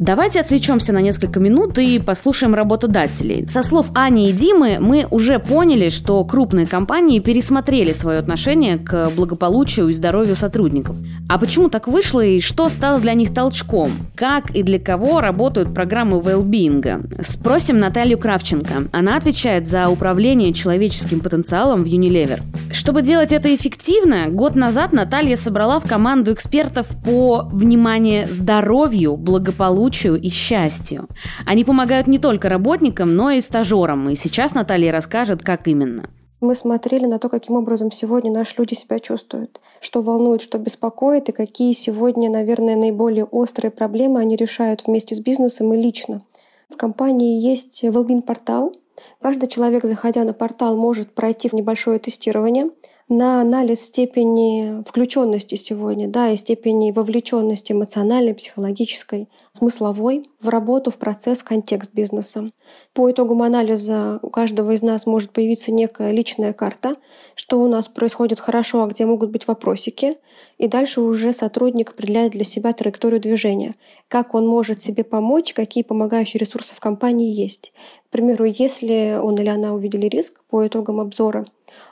[0.00, 3.46] Давайте отвлечемся на несколько минут и послушаем работодателей.
[3.46, 9.10] Со слов Ани и Димы мы уже поняли, что крупные компании пересмотрели свое отношение к
[9.14, 10.96] благополучию и здоровью сотрудников.
[11.28, 13.92] А почему так вышло и что стало для них толчком?
[14.16, 17.22] Как и для кого работают программы well-being?
[17.22, 18.88] Спросим Наталью Кравченко.
[18.90, 22.42] Она отвечает за управление человеческим потенциалом в Unilever.
[22.72, 29.83] Чтобы делать это эффективно, год назад Наталья собрала в команду экспертов по, внимание, здоровью, благополучию
[29.84, 31.08] благополучию и счастью.
[31.46, 34.10] Они помогают не только работникам, но и стажерам.
[34.10, 36.08] И сейчас Наталья расскажет, как именно.
[36.40, 41.28] Мы смотрели на то, каким образом сегодня наши люди себя чувствуют, что волнует, что беспокоит,
[41.28, 46.20] и какие сегодня, наверное, наиболее острые проблемы они решают вместе с бизнесом и лично.
[46.68, 48.72] В компании есть Wellbeing портал.
[49.20, 52.70] Каждый человек, заходя на портал, может пройти небольшое тестирование–
[53.08, 60.98] на анализ степени включенности сегодня, да, и степени вовлеченности эмоциональной, психологической, смысловой в работу, в
[60.98, 62.50] процесс, в контекст бизнеса.
[62.92, 66.94] По итогам анализа у каждого из нас может появиться некая личная карта,
[67.36, 70.14] что у нас происходит хорошо, а где могут быть вопросики.
[70.58, 73.74] И дальше уже сотрудник определяет для себя траекторию движения,
[74.08, 77.72] как он может себе помочь, какие помогающие ресурсы в компании есть.
[78.08, 81.46] К примеру, если он или она увидели риск по итогам обзора,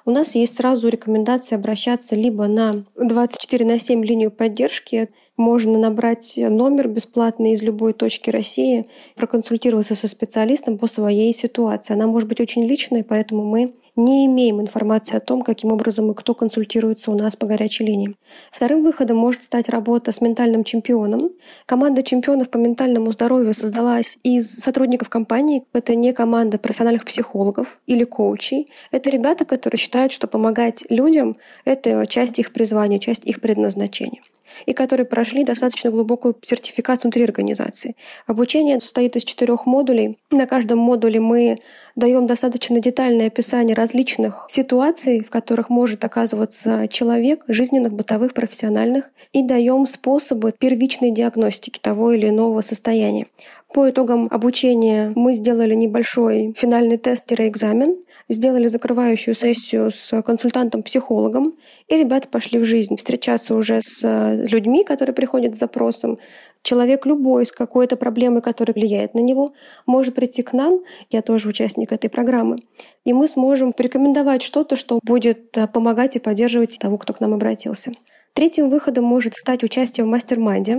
[0.04, 6.34] у нас есть сразу рекомендация обращаться либо на 24 на 7 линию поддержки, можно набрать
[6.36, 8.84] номер бесплатный из любой точки России,
[9.16, 11.94] проконсультироваться со специалистом по своей ситуации.
[11.94, 16.14] Она может быть очень личной, поэтому мы не имеем информации о том, каким образом и
[16.14, 18.16] кто консультируется у нас по горячей линии.
[18.50, 21.30] Вторым выходом может стать работа с ментальным чемпионом.
[21.66, 25.64] Команда чемпионов по ментальному здоровью создалась из сотрудников компании.
[25.74, 28.66] Это не команда профессиональных психологов или коучей.
[28.90, 34.22] Это ребята, которые считают, что помогать людям— это часть их призвания, часть их предназначения
[34.66, 37.96] и которые прошли достаточно глубокую сертификацию внутри организации.
[38.26, 40.18] Обучение состоит из четырех модулей.
[40.30, 41.56] На каждом модуле мы
[41.96, 49.42] даем достаточно детальное описание различных ситуаций, в которых может оказываться человек, жизненных, бытовых, профессиональных, и
[49.42, 53.26] даем способы первичной диагностики того или иного состояния.
[53.72, 57.96] По итогам обучения мы сделали небольшой финальный тест-экзамен,
[58.32, 61.54] сделали закрывающую сессию с консультантом-психологом,
[61.88, 64.02] и ребята пошли в жизнь, встречаться уже с
[64.48, 66.18] людьми, которые приходят с запросом,
[66.62, 69.52] Человек любой с какой-то проблемой, которая влияет на него,
[69.84, 72.58] может прийти к нам, я тоже участник этой программы,
[73.04, 77.34] и мы сможем порекомендовать что-то, что будет э, помогать и поддерживать того, кто к нам
[77.34, 77.92] обратился.
[78.32, 80.78] Третьим выходом может стать участие в mastermind е.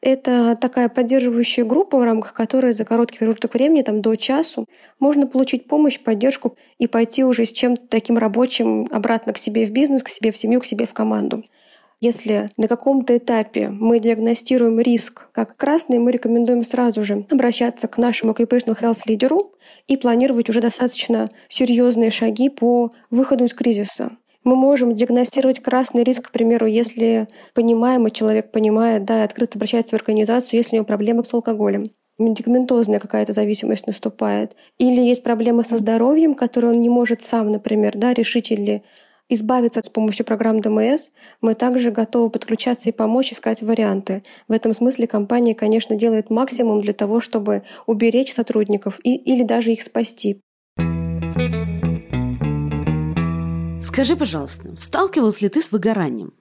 [0.00, 4.66] Это такая поддерживающая группа, в рамках которой за короткий промежуток времени, там, до часу,
[4.98, 9.70] можно получить помощь, поддержку и пойти уже с чем-то таким рабочим обратно к себе в
[9.70, 11.44] бизнес, к себе в семью, к себе в команду.
[12.00, 17.96] Если на каком-то этапе мы диагностируем риск как красный, мы рекомендуем сразу же обращаться к
[17.96, 19.52] нашему occupational health лидеру
[19.86, 24.10] и планировать уже достаточно серьезные шаги по выходу из кризиса.
[24.44, 29.58] Мы можем диагностировать красный риск, к примеру, если понимаем, и человек понимает, да, и открыто
[29.58, 35.22] обращается в организацию, если у него проблемы с алкоголем медикаментозная какая-то зависимость наступает, или есть
[35.22, 38.82] проблемы со здоровьем, которые он не может сам, например, да, решить или
[39.28, 41.08] избавиться с помощью программ ДМС,
[41.40, 44.22] мы также готовы подключаться и помочь искать варианты.
[44.48, 49.72] В этом смысле компания, конечно, делает максимум для того, чтобы уберечь сотрудников и, или даже
[49.72, 50.40] их спасти.
[53.84, 56.32] Скажи, пожалуйста, сталкивался ли ты с выгоранием?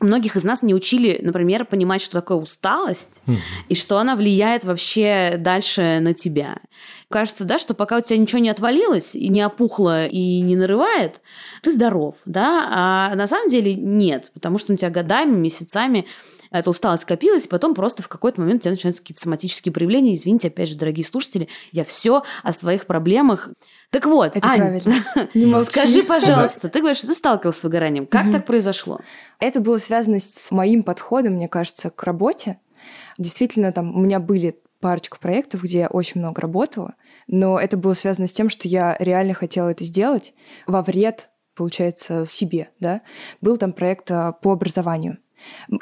[0.00, 3.20] Многих из нас не учили, например, понимать, что такое усталость
[3.68, 6.58] и что она влияет вообще дальше на тебя.
[7.08, 11.22] Кажется, да, что пока у тебя ничего не отвалилось и не опухло и не нарывает,
[11.62, 16.06] ты здоров, да, а на самом деле нет, потому что у тебя годами, месяцами
[16.52, 20.14] эта усталость скопилась, и потом просто в какой-то момент у тебя начинаются какие-то соматические проявления.
[20.14, 23.48] Извините, опять же, дорогие слушатели, я все о своих проблемах.
[23.90, 25.60] Так вот, Это Ань, правильно.
[25.64, 28.06] Скажи, пожалуйста, ты говоришь, что ты сталкивался с выгоранием.
[28.06, 29.00] Как так произошло?
[29.38, 32.58] Это было связано с моим подходом, мне кажется, к работе.
[33.18, 36.94] Действительно, там у меня были парочку проектов, где я очень много работала,
[37.28, 40.34] но это было связано с тем, что я реально хотела это сделать
[40.66, 43.00] во вред, получается, себе, да.
[43.40, 45.18] Был там проект а, по образованию.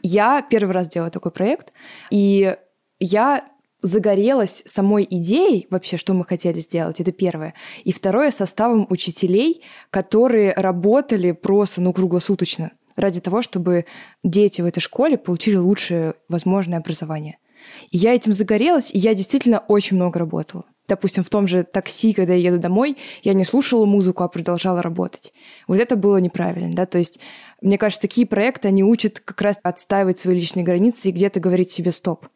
[0.03, 1.73] Я первый раз делала такой проект,
[2.11, 2.57] и
[2.99, 3.45] я
[3.83, 7.55] загорелась самой идеей вообще, что мы хотели сделать, это первое.
[7.85, 13.87] И второе, составом учителей, которые работали просто, ну, круглосуточно ради того, чтобы
[14.23, 17.39] дети в этой школе получили лучшее возможное образование.
[17.91, 22.13] И я этим загорелась, и я действительно очень много работала допустим, в том же такси,
[22.13, 25.33] когда я еду домой, я не слушала музыку, а продолжала работать.
[25.67, 27.19] Вот это было неправильно, да, то есть
[27.63, 31.71] мне кажется, такие проекты, они учат как раз отстаивать свои личные границы и где-то говорить
[31.71, 32.27] себе «стоп».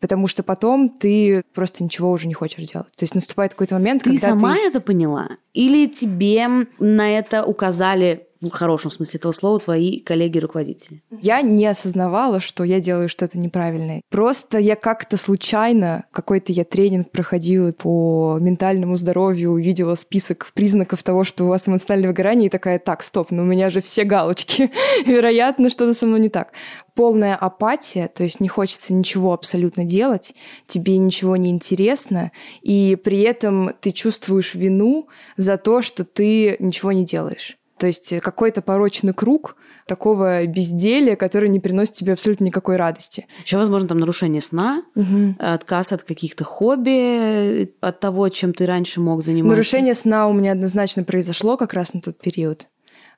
[0.00, 2.92] потому что потом ты просто ничего уже не хочешь делать.
[2.94, 4.60] То есть наступает какой-то момент, ты когда сама ты...
[4.60, 5.28] это поняла?
[5.54, 6.46] Или тебе
[6.78, 11.02] на это указали в хорошем смысле этого слова твои коллеги-руководители?
[11.20, 14.02] Я не осознавала, что я делаю что-то неправильное.
[14.10, 21.24] Просто я как-то случайно, какой-то я тренинг проходила по ментальному здоровью, увидела список признаков того,
[21.24, 24.04] что у вас эмоциональное выгорание, и такая, так, стоп, но ну у меня же все
[24.04, 24.70] галочки.
[25.06, 26.52] Вероятно, что-то со мной не так.
[26.94, 30.34] Полная апатия, то есть не хочется ничего абсолютно делать,
[30.66, 32.30] тебе ничего не интересно,
[32.62, 37.56] и при этом ты чувствуешь вину за то, что ты ничего не делаешь.
[37.84, 43.26] То есть какой-то порочный круг такого безделия, который не приносит тебе абсолютно никакой радости.
[43.44, 45.34] Еще, возможно, там нарушение сна, угу.
[45.38, 49.50] отказ от каких-то хобби, от того, чем ты раньше мог заниматься.
[49.50, 52.68] Нарушение сна у меня однозначно произошло как раз на тот период.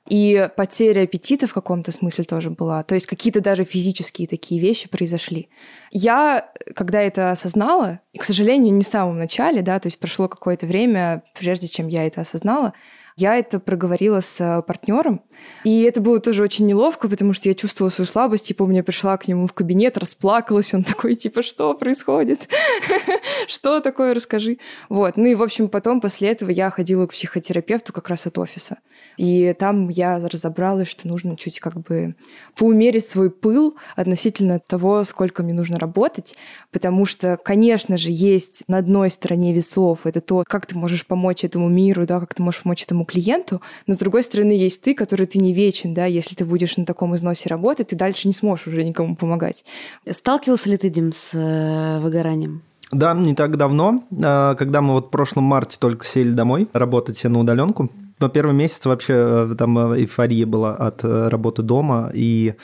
[0.09, 2.83] И потеря аппетита в каком-то смысле тоже была.
[2.83, 5.47] То есть какие-то даже физические такие вещи произошли.
[5.91, 10.27] Я, когда это осознала, и, к сожалению, не в самом начале, да, то есть прошло
[10.27, 12.73] какое-то время, прежде чем я это осознала,
[13.17, 15.21] я это проговорила с э, партнером,
[15.63, 18.83] и это было тоже очень неловко, потому что я чувствовала свою слабость, типа, у меня
[18.83, 22.47] пришла к нему в кабинет, расплакалась, он такой, типа, что происходит?
[23.47, 24.57] Что такое, расскажи.
[24.89, 28.37] Вот, ну и, в общем, потом после этого я ходила к психотерапевту как раз от
[28.37, 28.79] офиса,
[29.17, 32.15] и там я разобралась, что нужно чуть как бы
[32.55, 36.35] поумерить свой пыл относительно того, сколько мне нужно работать,
[36.71, 41.43] потому что, конечно же, есть на одной стороне весов это то, как ты можешь помочь
[41.43, 44.93] этому миру, да, как ты можешь помочь этому клиенту, но с другой стороны есть ты,
[44.93, 48.33] который ты не вечен, да, если ты будешь на таком износе работать, ты дальше не
[48.33, 49.63] сможешь уже никому помогать.
[50.09, 52.63] Сталкивался ли ты, Дим, с э, выгоранием?
[52.91, 57.23] Да, не так давно, а, когда мы вот в прошлом марте только сели домой работать
[57.23, 57.91] на удаленку.
[58.19, 62.55] Но первый месяц вообще э, там э, эйфория была от работы дома, и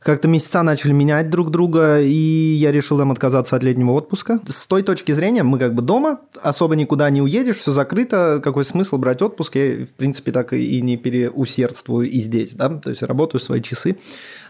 [0.00, 4.40] как-то месяца начали менять друг друга, и я решил им отказаться от летнего отпуска.
[4.48, 8.64] С той точки зрения, мы как бы дома, особо никуда не уедешь, все закрыто, какой
[8.64, 9.56] смысл брать отпуск?
[9.56, 13.98] Я, в принципе, так и не переусердствую и здесь, да, то есть работаю свои часы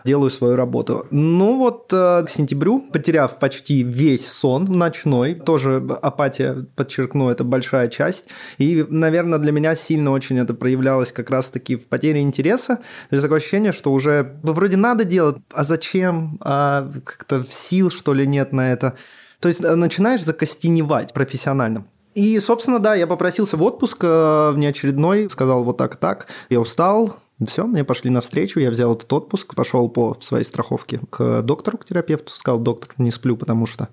[0.05, 1.07] делаю свою работу.
[1.11, 7.89] Ну вот э, к сентябрю, потеряв почти весь сон ночной, тоже апатия, подчеркну, это большая
[7.89, 8.27] часть.
[8.59, 12.77] И, наверное, для меня сильно очень это проявлялось как раз-таки в потере интереса.
[13.09, 16.39] То есть такое ощущение, что уже вроде надо делать, а зачем?
[16.41, 18.95] А как-то сил, что ли, нет на это.
[19.41, 21.85] То есть э, начинаешь закостеневать профессионально.
[22.21, 27.17] И, собственно, да, я попросился в отпуск э, внеочередной, сказал вот так так, я устал,
[27.43, 31.87] все, мне пошли навстречу, я взял этот отпуск, пошел по своей страховке к доктору, к
[31.87, 33.89] терапевту, сказал, доктор, не сплю, потому что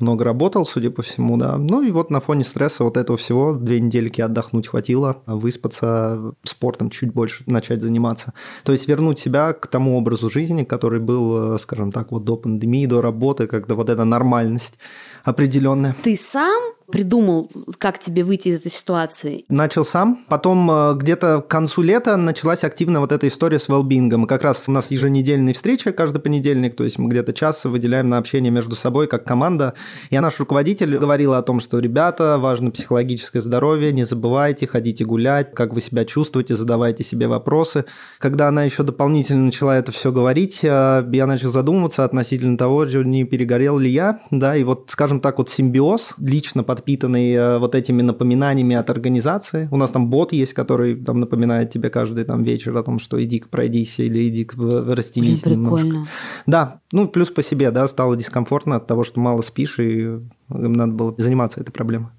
[0.00, 1.56] много работал, судя по всему, да.
[1.56, 6.90] Ну и вот на фоне стресса вот этого всего две недельки отдохнуть хватило, выспаться, спортом
[6.90, 8.32] чуть больше начать заниматься.
[8.64, 12.86] То есть вернуть себя к тому образу жизни, который был, скажем так, вот до пандемии,
[12.86, 14.78] до работы, когда вот эта нормальность
[15.24, 15.94] определенная.
[16.02, 19.44] Ты сам придумал, как тебе выйти из этой ситуации?
[19.48, 20.24] Начал сам.
[20.28, 24.26] Потом э, где-то к концу лета началась активно вот эта история с велбингом.
[24.26, 28.18] Как раз у нас еженедельные встречи каждый понедельник, то есть мы где-то час выделяем на
[28.18, 29.74] общение между собой как команда.
[30.10, 35.54] И наш руководитель говорила о том, что, ребята, важно психологическое здоровье, не забывайте, ходите гулять,
[35.54, 37.84] как вы себя чувствуете, задавайте себе вопросы.
[38.18, 43.24] Когда она еще дополнительно начала это все говорить, э, я начал задумываться относительно того, не
[43.24, 47.74] перегорел ли я, да, и вот, скажем так, вот симбиоз лично под подпитанный э, вот
[47.74, 49.68] этими напоминаниями от организации.
[49.70, 53.16] У нас там бот есть, который там напоминает тебе каждый там вечер о том, что
[53.24, 56.06] иди пройдись или иди растянись Блин, прикольно.
[56.46, 60.92] Да, ну плюс по себе, да, стало дискомфортно от того, что мало спишь, и надо
[60.92, 62.10] было заниматься этой проблемой.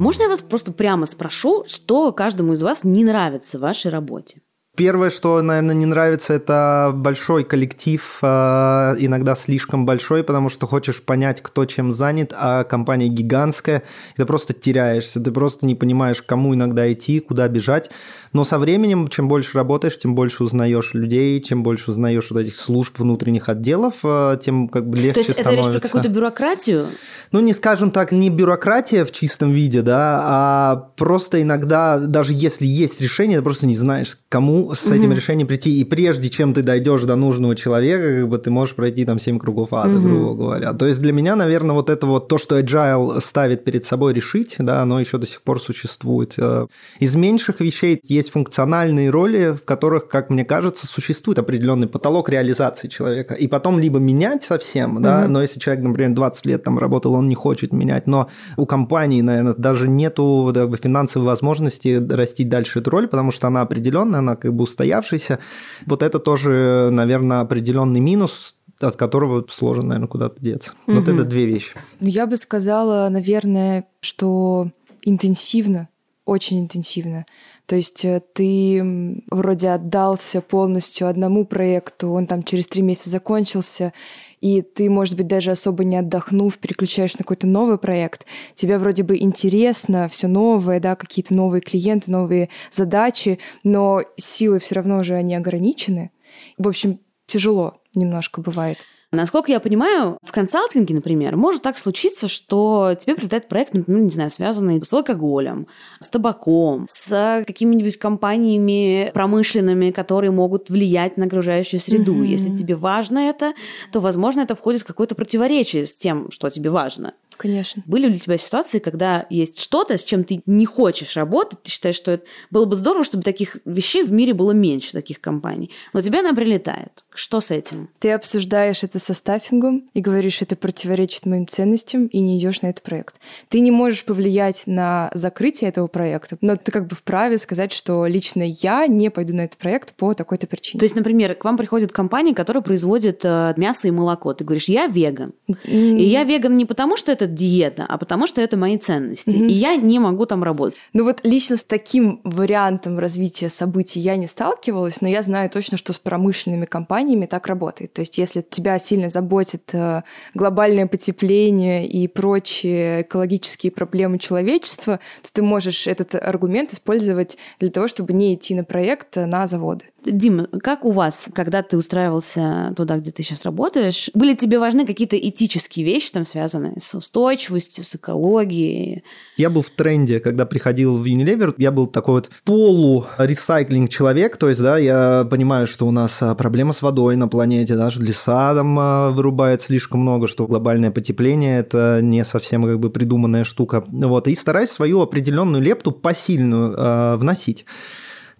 [0.00, 4.40] Можно я вас просто прямо спрошу, что каждому из вас не нравится в вашей работе?
[4.76, 11.00] Первое, что, наверное, не нравится, это большой коллектив, а, иногда слишком большой, потому что хочешь
[11.00, 13.84] понять, кто чем занят, а компания гигантская,
[14.14, 17.90] и ты просто теряешься, ты просто не понимаешь, кому иногда идти, куда бежать.
[18.34, 22.56] Но со временем, чем больше работаешь, тем больше узнаешь людей, чем больше узнаешь вот этих
[22.56, 25.44] служб внутренних отделов, а, тем как бы легче становится.
[25.44, 26.86] То есть это речь про какую-то бюрократию?
[27.30, 32.66] Ну, не скажем так, не бюрократия в чистом виде, да, а просто иногда, даже если
[32.66, 35.16] есть решение, ты просто не знаешь, кому с этим угу.
[35.16, 35.78] решением прийти.
[35.78, 39.38] И прежде чем ты дойдешь до нужного человека, как бы ты можешь пройти там 7
[39.38, 40.02] кругов ада, угу.
[40.02, 40.72] грубо говоря.
[40.72, 44.56] То есть для меня, наверное, вот это вот то, что Agile ставит перед собой решить,
[44.58, 46.34] да, оно еще до сих пор существует.
[46.38, 46.66] Э,
[46.98, 52.88] из меньших вещей есть функциональные роли, в которых, как мне кажется, существует определенный потолок реализации
[52.88, 53.34] человека.
[53.34, 55.32] И потом либо менять совсем, да, угу.
[55.32, 59.20] но если человек, например, 20 лет там работал, он не хочет менять, но у компании,
[59.20, 64.20] наверное, даже нету как бы, финансовой возможности растить дальше эту роль, потому что она определенная,
[64.20, 65.38] она как бы устоявшийся.
[65.86, 70.74] Вот это тоже, наверное, определенный минус от которого сложно, наверное, куда-то деться.
[70.86, 70.98] Угу.
[70.98, 71.74] Вот это две вещи.
[72.00, 74.68] Ну, я бы сказала, наверное, что
[75.02, 75.88] интенсивно,
[76.24, 77.26] очень интенсивно.
[77.66, 83.92] То есть э, ты вроде отдался полностью одному проекту, он там через три месяца закончился,
[84.40, 88.26] и ты, может быть, даже особо не отдохнув, переключаешь на какой-то новый проект.
[88.54, 94.74] Тебе вроде бы интересно, все новое, да, какие-то новые клиенты, новые задачи, но силы все
[94.74, 96.10] равно уже они ограничены.
[96.58, 98.86] В общем, тяжело немножко бывает.
[99.14, 104.10] Насколько я понимаю, в консалтинге, например, может так случиться, что тебе прилетает проект, например, не
[104.10, 105.66] знаю, связанный с алкоголем,
[106.00, 112.14] с табаком, с какими-нибудь компаниями промышленными, которые могут влиять на окружающую среду.
[112.14, 112.26] Mm-hmm.
[112.26, 113.54] Если тебе важно это,
[113.92, 117.14] то, возможно, это входит в какое-то противоречие с тем, что тебе важно.
[117.36, 117.82] Конечно.
[117.86, 121.70] Были ли у тебя ситуации, когда есть что-то, с чем ты не хочешь работать, ты
[121.70, 125.70] считаешь, что это было бы здорово, чтобы таких вещей в мире было меньше, таких компаний,
[125.92, 127.03] но тебе она прилетает.
[127.14, 127.88] Что с этим?
[127.98, 132.68] Ты обсуждаешь это со стаффингом и говоришь, это противоречит моим ценностям, и не идешь на
[132.68, 133.16] этот проект.
[133.48, 138.06] Ты не можешь повлиять на закрытие этого проекта, но ты как бы вправе сказать, что
[138.06, 140.78] лично я не пойду на этот проект по такой-то причине.
[140.78, 144.34] То есть, например, к вам приходит компания, которая производит э, мясо и молоко.
[144.34, 145.32] Ты говоришь, я веган.
[145.64, 149.30] И я веган не потому, что это это диета, а потому что это мои ценности.
[149.30, 149.48] Mm-hmm.
[149.48, 150.80] И я не могу там работать.
[150.92, 155.76] Ну вот лично с таким вариантом развития событий я не сталкивалась, но я знаю точно,
[155.76, 157.92] что с промышленными компаниями так работает.
[157.92, 160.02] То есть если тебя сильно заботит э,
[160.34, 167.86] глобальное потепление и прочие экологические проблемы человечества, то ты можешь этот аргумент использовать для того,
[167.86, 169.84] чтобы не идти на проект э, на заводы.
[170.04, 174.86] Дим, как у вас, когда ты устраивался туда, где ты сейчас работаешь, были тебе важны
[174.86, 179.02] какие-то этические вещи, там связанные с устойчивостью, с экологией?
[179.36, 184.48] Я был в тренде, когда приходил в Unilever, я был такой вот полу-ресайклинг человек, то
[184.48, 188.54] есть, да, я понимаю, что у нас а, проблема с водой на планете, даже леса
[188.54, 193.84] там а, вырубает слишком много, что глобальное потепление– это не совсем как бы придуманная штука,
[193.86, 197.64] вот, и стараюсь свою определенную лепту посильную э, вносить.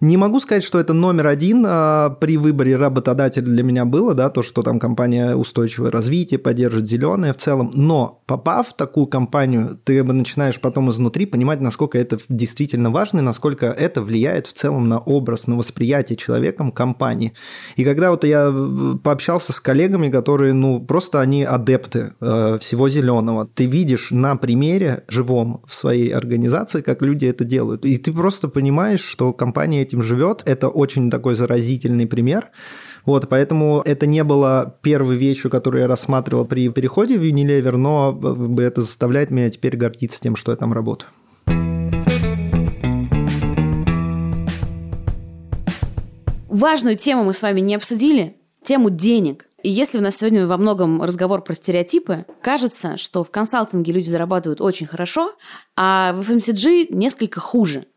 [0.01, 4.29] Не могу сказать, что это номер один а, при выборе работодателя для меня было, да,
[4.29, 9.79] то, что там компания устойчивое развитие, поддержит зеленое в целом, но попав в такую компанию,
[9.83, 14.89] ты начинаешь потом изнутри понимать, насколько это действительно важно и насколько это влияет в целом
[14.89, 17.33] на образ, на восприятие человеком компании.
[17.77, 18.53] И когда вот я
[19.03, 25.05] пообщался с коллегами, которые, ну, просто они адепты э, всего зеленого, ты видишь на примере
[25.07, 30.01] живом в своей организации, как люди это делают, и ты просто понимаешь, что компания этим
[30.01, 30.43] живет.
[30.45, 32.49] Это очень такой заразительный пример.
[33.05, 38.19] Вот, поэтому это не было первой вещью, которую я рассматривал при переходе в Unilever, но
[38.57, 41.09] это заставляет меня теперь гордиться тем, что я там работаю.
[46.49, 49.45] Важную тему мы с вами не обсудили, тему денег.
[49.61, 54.09] И если у нас сегодня во многом разговор про стереотипы, кажется, что в консалтинге люди
[54.09, 55.33] зарабатывают очень хорошо,
[55.75, 57.85] а в FMCG несколько хуже–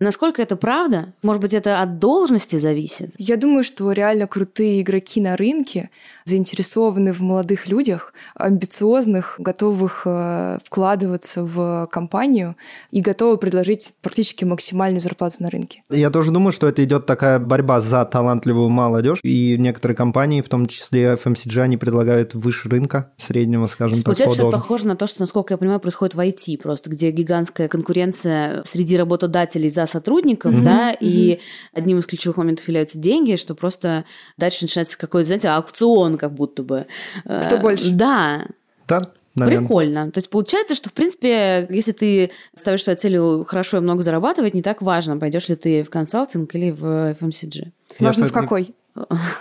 [0.00, 1.14] Насколько это правда?
[1.22, 3.14] Может быть, это от должности зависит?
[3.18, 5.90] Я думаю, что реально крутые игроки на рынке
[6.24, 12.56] заинтересованы в молодых людях, амбициозных, готовых э, вкладываться в компанию
[12.90, 15.82] и готовы предложить практически максимальную зарплату на рынке.
[15.90, 20.48] Я тоже думаю, что это идет такая борьба за талантливую молодежь, и некоторые компании, в
[20.48, 24.04] том числе FMCG, они предлагают выше рынка среднего, скажем так.
[24.04, 27.10] Получается, что это похоже на то, что, насколько я понимаю, происходит в IT, просто где
[27.10, 30.62] гигантская конкуренция среди работодателей за сотрудников, mm-hmm.
[30.62, 30.98] да, mm-hmm.
[31.00, 31.40] и
[31.72, 34.04] одним из ключевых моментов являются деньги, что просто
[34.36, 36.86] дальше начинается какой-то, знаете, аукцион как будто бы.
[37.24, 37.90] Кто больше?
[37.90, 38.46] Да.
[38.88, 39.60] Да, Наверное.
[39.60, 40.10] Прикольно.
[40.10, 44.52] То есть получается, что, в принципе, если ты ставишь своей целью хорошо и много зарабатывать,
[44.52, 47.70] не так важно, пойдешь ли ты в консалтинг или в FMCG.
[47.98, 48.74] Важно в какой.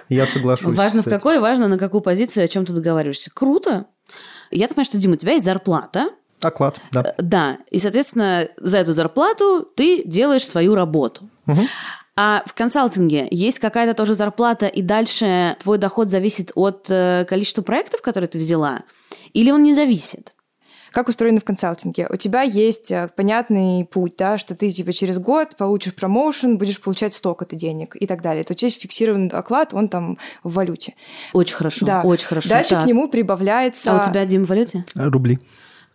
[0.08, 0.76] Я соглашусь.
[0.76, 3.32] Важно в какой, важно на какую позицию, о чем ты договариваешься.
[3.34, 3.86] Круто.
[4.50, 6.10] Я так понимаю, что, Дима, у тебя есть зарплата,
[6.42, 7.02] Оклад, да.
[7.02, 7.58] Э, да.
[7.70, 11.30] И, соответственно, за эту зарплату ты делаешь свою работу.
[11.48, 11.62] Угу.
[12.16, 17.62] А в консалтинге есть какая-то тоже зарплата, и дальше твой доход зависит от э, количества
[17.62, 18.84] проектов, которые ты взяла,
[19.34, 20.34] или он не зависит?
[20.92, 22.08] Как устроено в консалтинге?
[22.10, 26.82] У тебя есть э, понятный путь, да, что ты типа через год получишь промоушен, будешь
[26.82, 28.44] получать столько-то денег и так далее.
[28.44, 30.96] То есть фиксированный оклад, он там в валюте.
[31.32, 32.02] Очень хорошо, да.
[32.02, 32.50] очень хорошо.
[32.50, 32.84] Дальше так.
[32.84, 33.94] к нему прибавляется...
[33.94, 34.84] А у тебя, Дим, в валюте?
[34.96, 35.40] Рубли.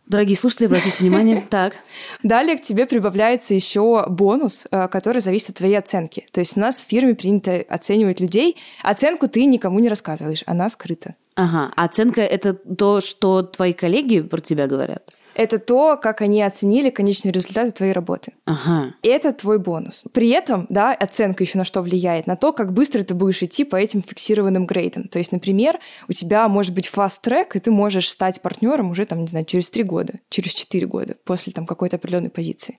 [0.06, 1.42] Дорогие слушатели, обратите внимание.
[1.50, 1.74] Так.
[2.22, 6.26] Далее к тебе прибавляется еще бонус, э, который зависит от твоей оценки.
[6.32, 8.56] То есть у нас в фирме принято оценивать людей.
[8.82, 11.14] Оценку ты никому не рассказываешь, она скрыта.
[11.34, 11.72] Ага.
[11.76, 15.15] Оценка– это то, что твои коллеги про тебя говорят?
[15.36, 18.32] Это то, как они оценили конечные результаты твоей работы.
[18.46, 18.94] Ага.
[19.02, 20.04] Это твой бонус.
[20.14, 22.26] При этом, да, оценка еще на что влияет?
[22.26, 25.08] На то, как быстро ты будешь идти по этим фиксированным грейдам.
[25.08, 25.78] То есть, например,
[26.08, 29.68] у тебя может быть фаст-трек, и ты можешь стать партнером уже, там, не знаю, через
[29.68, 32.78] три года, через четыре года, после там какой-то определенной позиции.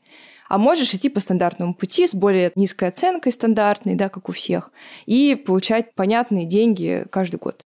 [0.49, 4.71] А можешь идти по стандартному пути с более низкой оценкой стандартной, да, как у всех,
[5.05, 7.66] и получать понятные деньги каждый год.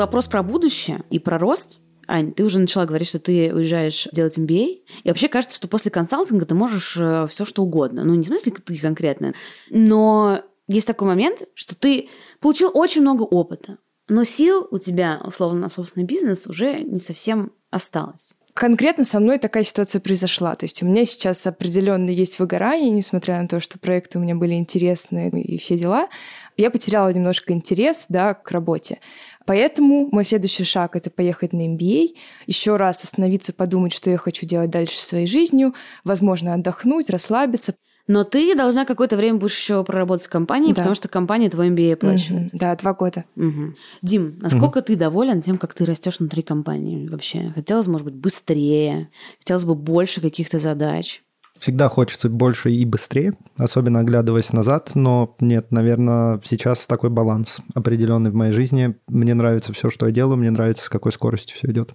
[0.00, 1.78] Вопрос про будущее и про рост
[2.08, 4.78] Ань, ты уже начала говорить, что ты уезжаешь делать MBA.
[5.04, 8.02] И вообще кажется, что после консалтинга ты можешь э, все что угодно.
[8.02, 9.34] Ну, не в смысле ты конкретно,
[9.68, 12.08] но есть такой момент, что ты
[12.40, 13.76] получил очень много опыта,
[14.08, 18.34] но сил у тебя, условно, на собственный бизнес уже не совсем осталось.
[18.54, 20.56] Конкретно со мной такая ситуация произошла.
[20.56, 24.34] То есть у меня сейчас определенно есть выгорание, несмотря на то, что проекты у меня
[24.34, 26.08] были интересные и все дела.
[26.56, 28.98] Я потеряла немножко интерес да, к работе.
[29.46, 32.14] Поэтому мой следующий шаг— это поехать на MBA,
[32.46, 35.74] еще раз остановиться, подумать, что я хочу делать дальше своей жизнью,
[36.04, 37.74] возможно, отдохнуть, расслабиться.
[38.06, 40.76] Но ты должна какое-то время будешь еще проработать в компании, да.
[40.76, 42.48] потому что компания твой MBA оплачивает.
[42.48, 42.58] Угу.
[42.58, 43.24] Да, два года.
[43.36, 43.74] Угу.
[44.02, 44.86] Дим, насколько угу.
[44.86, 47.52] ты доволен тем, как ты растешь внутри компании вообще?
[47.54, 51.22] Хотелось, может быть, быстрее, хотелось бы больше каких-то задач.
[51.60, 58.30] Всегда хочется больше и быстрее, особенно оглядываясь назад, но нет, наверное, сейчас такой баланс определенный
[58.30, 58.96] в моей жизни.
[59.08, 61.94] Мне нравится все, что я делаю, мне нравится, с какой скоростью все идет.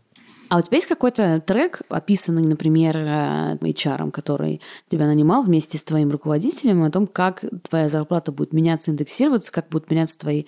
[0.49, 5.83] А у тебя есть какой-то трек, описанный, например, э, HR, который тебя нанимал вместе с
[5.83, 10.43] твоим руководителем, о том, как твоя зарплата будет меняться, индексироваться, как будут меняться твои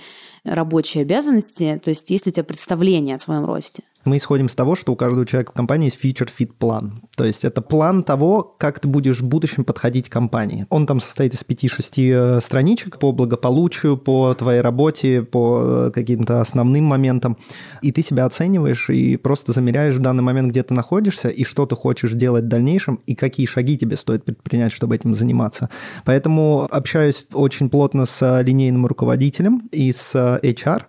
[0.48, 1.80] рабочие обязанности?
[1.84, 3.84] То есть есть ли у тебя представление о своем росте?
[4.08, 7.02] Мы исходим с того, что у каждого человека в компании есть feature fit план.
[7.18, 10.66] То есть это план того, как ты будешь в будущем подходить к компании.
[10.70, 16.40] Он там состоит из 5-6 э, страничек по благополучию, по твоей работе, по э, каким-то
[16.40, 17.38] основным моментам.
[17.82, 21.66] И ты себя оцениваешь и просто замеряешь в данный момент, где ты находишься, и что
[21.66, 25.70] ты хочешь делать в дальнейшем, и какие шаги тебе стоит предпринять, чтобы этим заниматься.
[26.06, 30.84] Поэтому общаюсь очень плотно с линейным руководителем и с HR,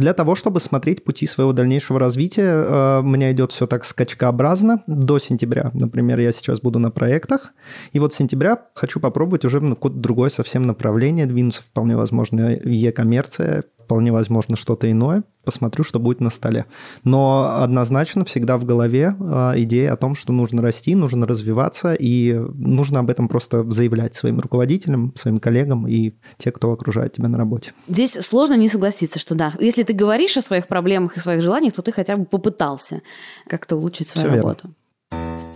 [0.00, 4.82] для того, чтобы смотреть пути своего дальнейшего развития, э, у меня идет все так скачкообразно.
[4.86, 7.52] До сентября, например, я сейчас буду на проектах.
[7.92, 11.62] И вот с сентября хочу попробовать уже на какое-то другое совсем направление двинуться.
[11.62, 15.24] Вполне возможно, e-коммерция, вполне возможно что-то иное.
[15.44, 16.66] Посмотрю, что будет на столе.
[17.02, 22.34] Но однозначно всегда в голове э, идея о том, что нужно расти, нужно развиваться, и
[22.54, 27.36] нужно об этом просто заявлять своим руководителям, своим коллегам и те, кто окружает тебя на
[27.36, 27.72] работе.
[27.88, 31.72] Здесь сложно не согласиться, что да, если ты говоришь о своих проблемах и своих желаниях,
[31.72, 33.02] то ты хотя бы попытался
[33.48, 34.70] как-то улучшить свою Все работу.
[35.10, 35.49] Верно.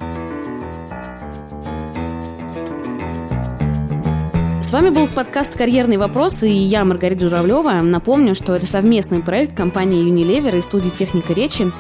[4.75, 7.75] Вами был подкаст «Карьерные вопросы» и я, Маргарита Журавлева.
[7.75, 11.71] Напомню, что это совместный проект компании Unilever и студии «Техника речи».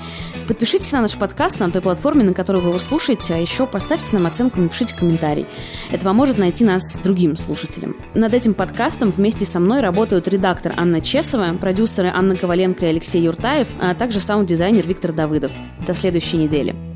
[0.47, 4.15] Подпишитесь на наш подкаст на той платформе, на которой вы его слушаете, а еще поставьте
[4.15, 5.47] нам оценку и напишите комментарий.
[5.91, 7.97] Это поможет найти нас другим слушателем.
[8.15, 13.25] Над этим подкастом вместе со мной работают редактор Анна Чесова, продюсеры Анна Коваленко и Алексей
[13.25, 15.51] Юртаев, а также саунд-дизайнер Виктор Давыдов.
[15.85, 16.94] До следующей недели.